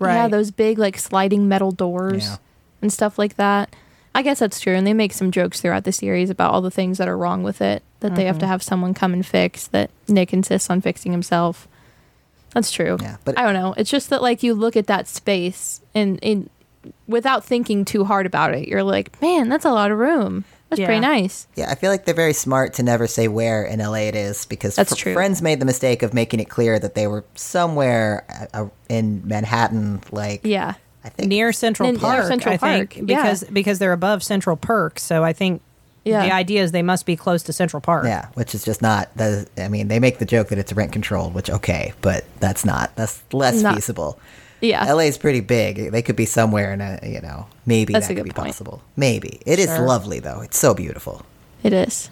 [0.00, 2.36] those, yeah, those big like sliding metal doors Yeah.
[2.82, 3.74] and stuff like that.
[4.18, 6.72] I guess that's true, and they make some jokes throughout the series about all the
[6.72, 9.68] things that are wrong with it that they have to have someone come and fix.
[9.68, 11.68] That Nick insists on fixing himself.
[12.52, 12.98] That's true.
[13.00, 13.74] Yeah, but- I don't know.
[13.76, 16.50] It's just that like you look at that space and in
[17.06, 20.44] without thinking too hard about it, you're like, man, that's a lot of room.
[20.68, 21.46] That's pretty nice.
[21.54, 24.46] Yeah, I feel like they're very smart to never say where in LA it is
[24.46, 25.14] because That's Fr- true.
[25.14, 29.22] Friends made the mistake of making it clear that they were somewhere uh, uh, in
[29.28, 30.74] Manhattan, like Yeah.
[31.08, 33.02] I think Near Central Near Park, Central I think, Park, yeah.
[33.22, 34.98] because because they're above Central Perk.
[34.98, 35.60] So I think
[36.04, 36.24] Yeah.
[36.24, 38.04] the idea is they must be close to Central Park.
[38.06, 39.14] Yeah, which is just not.
[39.16, 42.64] That, I mean, they make the joke that it's rent controlled, which okay, but that's
[42.64, 42.94] not.
[42.96, 44.18] That's less Not- feasible.
[44.60, 44.84] Yeah.
[44.92, 45.92] LA is pretty big.
[45.92, 48.40] They could be somewhere in a, you know, maybe That's that a could good be
[48.40, 48.48] point.
[48.48, 48.82] possible.
[48.96, 49.86] Maybe it is Sure.
[49.86, 50.40] lovely though.
[50.40, 51.22] It's so beautiful.
[51.62, 52.10] It is.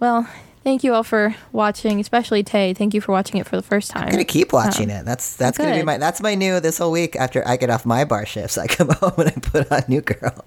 [0.00, 0.26] Well,
[0.64, 2.74] thank you all for watching, especially Tay.
[2.74, 4.04] Thank you for watching it for the first time.
[4.04, 5.04] I'm gonna keep watching it.
[5.04, 7.84] That's that's gonna be my that's my new this whole week after I get off
[7.86, 8.58] my bar shifts.
[8.64, 10.44] I come home and I put on New Girl.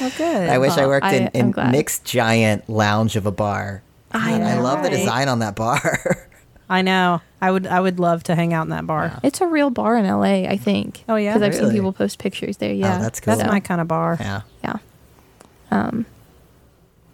[0.00, 0.48] Well, good.
[0.48, 1.72] I wish I Oh, worked I- in, I'm in glad.
[1.72, 3.82] Nick's giant lounge of a bar.
[4.10, 6.28] I God, I know, love the design on that bar.
[6.70, 7.20] I know.
[7.42, 7.66] I would.
[7.66, 9.18] I would love to hang out in that bar.
[9.22, 11.02] It's a real bar in LA, I think.
[11.08, 11.32] Oh, yeah?
[11.36, 12.72] because I've seen people post pictures there.
[12.72, 13.32] Yeah, that's cool.
[13.34, 14.16] That's So, my kind of bar.
[14.20, 14.42] Yeah.
[14.64, 14.76] yeah.
[15.70, 16.06] Um,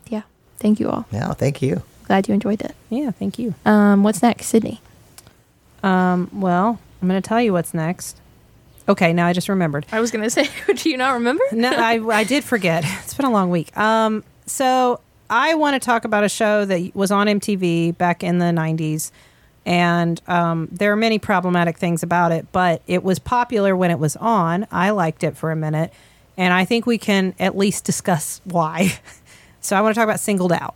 [0.09, 0.23] yeah.
[0.59, 1.07] Thank you all.
[1.11, 1.33] Yeah.
[1.33, 1.83] Thank you.
[2.09, 2.75] Glad you enjoyed it.
[2.91, 3.13] Yeah.
[3.13, 3.55] Thank you.
[3.65, 4.79] Um, what's next, Sydnee?
[5.83, 6.29] Um.
[6.33, 8.21] Well, I'm going to tell you what's next.
[8.89, 9.13] Okay.
[9.13, 9.87] Now I just remembered.
[9.93, 11.45] I was gonna say, do you not remember?
[11.53, 12.85] no, I, I did forget.
[13.05, 13.77] It's been a long week.
[13.77, 15.01] Um, so
[15.31, 19.11] I want to talk about a show that was on MTV back in the 90s.
[19.67, 23.99] And um, there are many problematic things about it, but it was popular when it
[23.99, 24.67] was on.
[24.71, 25.93] I liked it for a minute.
[26.39, 28.99] And I think we can at least discuss why.
[29.61, 30.75] so I want to talk about Singled Out.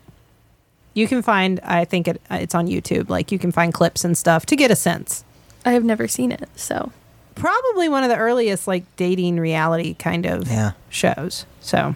[0.95, 3.09] You can find, I think it, uh, it's on YouTube.
[3.09, 5.25] Like you can find clips and stuff to get a sense
[5.65, 6.91] I have never seen it, so
[7.35, 10.73] probably one of the earliest like dating reality kind of Yeah.
[10.91, 11.47] shows.
[11.61, 11.95] So,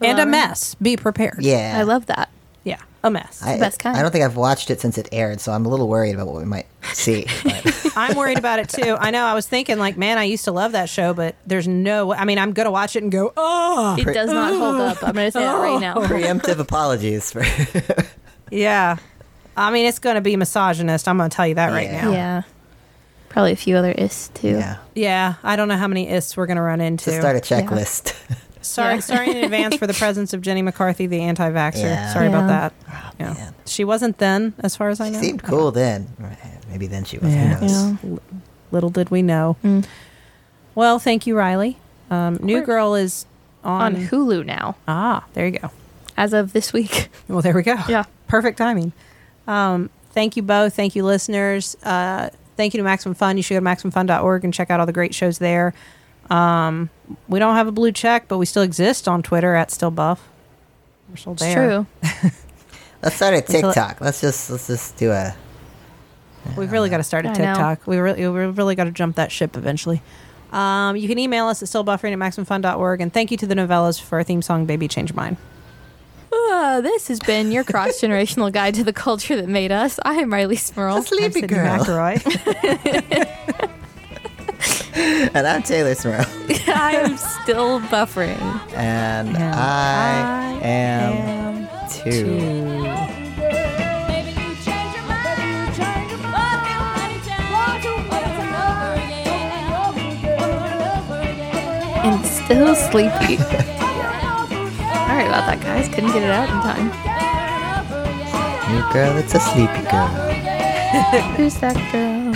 [0.00, 0.74] and a mess.
[0.76, 1.38] Be prepared.
[1.42, 1.74] Yeah.
[1.78, 2.28] I love that.
[2.66, 3.40] Yeah, a mess.
[3.44, 3.96] I, the best kind.
[3.96, 6.26] I don't think I've watched it since it aired, so I'm a little worried about
[6.26, 7.24] what we might see.
[7.96, 8.96] I'm worried about it too.
[8.98, 9.24] I know.
[9.24, 12.12] I was thinking like, man, I used to love that show, but there's no.
[12.12, 15.00] I mean, I'm gonna watch it and go, oh, It does not hold up.
[15.00, 15.78] I'm gonna say that right oh.
[15.78, 15.94] now.
[15.94, 17.44] preemptive apologies for.
[18.50, 18.96] yeah.
[19.56, 21.06] I mean, it's gonna be misogynist.
[21.06, 22.04] I'm gonna tell you that right Yeah.
[22.04, 22.10] now.
[22.10, 22.42] Yeah,
[23.28, 24.48] probably a few other is too.
[24.58, 24.78] yeah.
[24.96, 25.34] Yeah.
[25.44, 27.12] I don't know how many ists we're gonna run into.
[27.12, 28.12] To start a checklist.
[28.66, 29.00] Sorry, Yeah.
[29.00, 31.82] sorry in advance for the presence of Jenny McCarthy, the anti-vaxxer.
[31.82, 32.12] Yeah.
[32.12, 32.46] Sorry about Yeah.
[32.48, 32.72] that.
[33.20, 33.32] Yeah.
[33.34, 33.54] man.
[33.66, 35.12] She wasn't then, as far as I know.
[35.14, 35.28] She know.
[35.28, 36.08] seemed cool then.
[36.70, 37.32] Maybe then she was.
[37.32, 37.54] Yeah.
[37.54, 37.96] Who knows?
[38.02, 38.18] Yeah.
[38.72, 39.56] Little did we know.
[39.64, 39.86] Mm.
[40.74, 41.76] Well, thank you, Rileigh.
[42.10, 42.62] Um, New.
[42.62, 43.26] Girl is
[43.64, 43.96] on.
[43.96, 45.70] On Hulu now, ah, there you go.
[46.16, 47.08] as of this week.
[47.28, 47.76] Well, there we go.
[47.88, 48.04] Yeah.
[48.28, 48.92] Perfect timing.
[49.48, 50.74] Um, thank you both.
[50.74, 51.76] Thank you, listeners.
[51.82, 53.36] Uh, thank you to Maximum Fun.
[53.36, 55.74] You should go to MaximumFun.org and check out all the great shows there.
[56.30, 56.90] Um,
[57.28, 60.28] we don't have a blue check, but we still exist on Twitter at Still Buff.
[61.08, 61.54] We're still It's there.
[61.68, 61.86] true.
[63.02, 64.00] Let's start a TikTok.
[64.00, 65.34] Let's just let's just do a.
[66.56, 67.38] We've really got to start a I know.
[67.38, 67.86] TikTok.
[67.86, 70.00] We really, we really got to jump that ship eventually.
[70.52, 73.00] Um, you can email us at stillbuffering at maximumfun.org.
[73.00, 75.36] And thank you to the Nouvellas for our theme song, Baby Change Your Mind.
[76.32, 79.98] Uh, this has been your cross generational guide to the culture that made us.
[80.04, 80.96] I am Rileigh Smirl.
[80.98, 81.84] A sleepy Sydnee girl.
[81.84, 83.65] McElroy.
[84.98, 86.24] And I'm Teylor Smirl.
[86.68, 88.40] I am still buffering.
[88.72, 91.12] And And I, I am
[91.68, 92.24] am, too.
[94.08, 95.36] Maybe you change your mind.
[95.36, 96.64] You change your mind.
[97.04, 97.52] Anytime.
[97.52, 97.90] Want to
[101.04, 102.06] over again.
[102.06, 103.36] And still sleepy.
[105.06, 105.88] Sorry about that, guys.
[105.88, 106.88] Couldn't get it out in time.
[108.72, 110.08] New girl, it's a sleepy girl.
[111.36, 112.32] Who's that girl?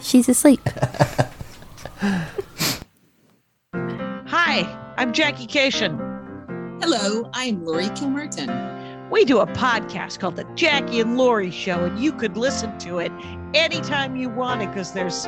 [0.00, 0.60] She's asleep.
[1.98, 2.28] Hi,
[4.98, 5.96] I'm Jackie Kashian.
[6.82, 9.08] Hello, I'm Laurie Kilmartin.
[9.10, 12.98] We do a podcast called The Jackie and Laurie Show, and you could listen to
[12.98, 13.10] it
[13.54, 15.24] anytime you wanted because there's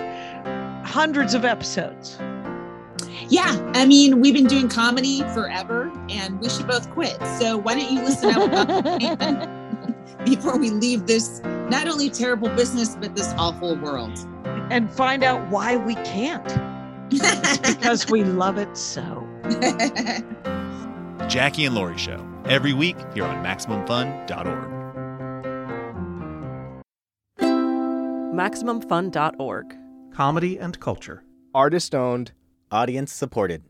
[0.87, 2.19] hundreds of episodes.
[3.29, 7.17] Yeah, I mean, we've been doing comedy forever and we should both quit.
[7.39, 8.51] So why don't you listen out
[10.27, 11.41] before we leave this
[11.71, 14.19] not only terrible business, but this awful world?
[14.71, 16.47] And find out why we can't
[17.09, 19.27] because we love it so.
[21.29, 24.75] Jackie and Laurie Show, every week here on MaximumFun.org.
[28.39, 29.77] MaximumFun.org.
[30.15, 31.25] Comedy and culture.
[31.55, 32.33] Artist owned.
[32.71, 33.65] Audience supported.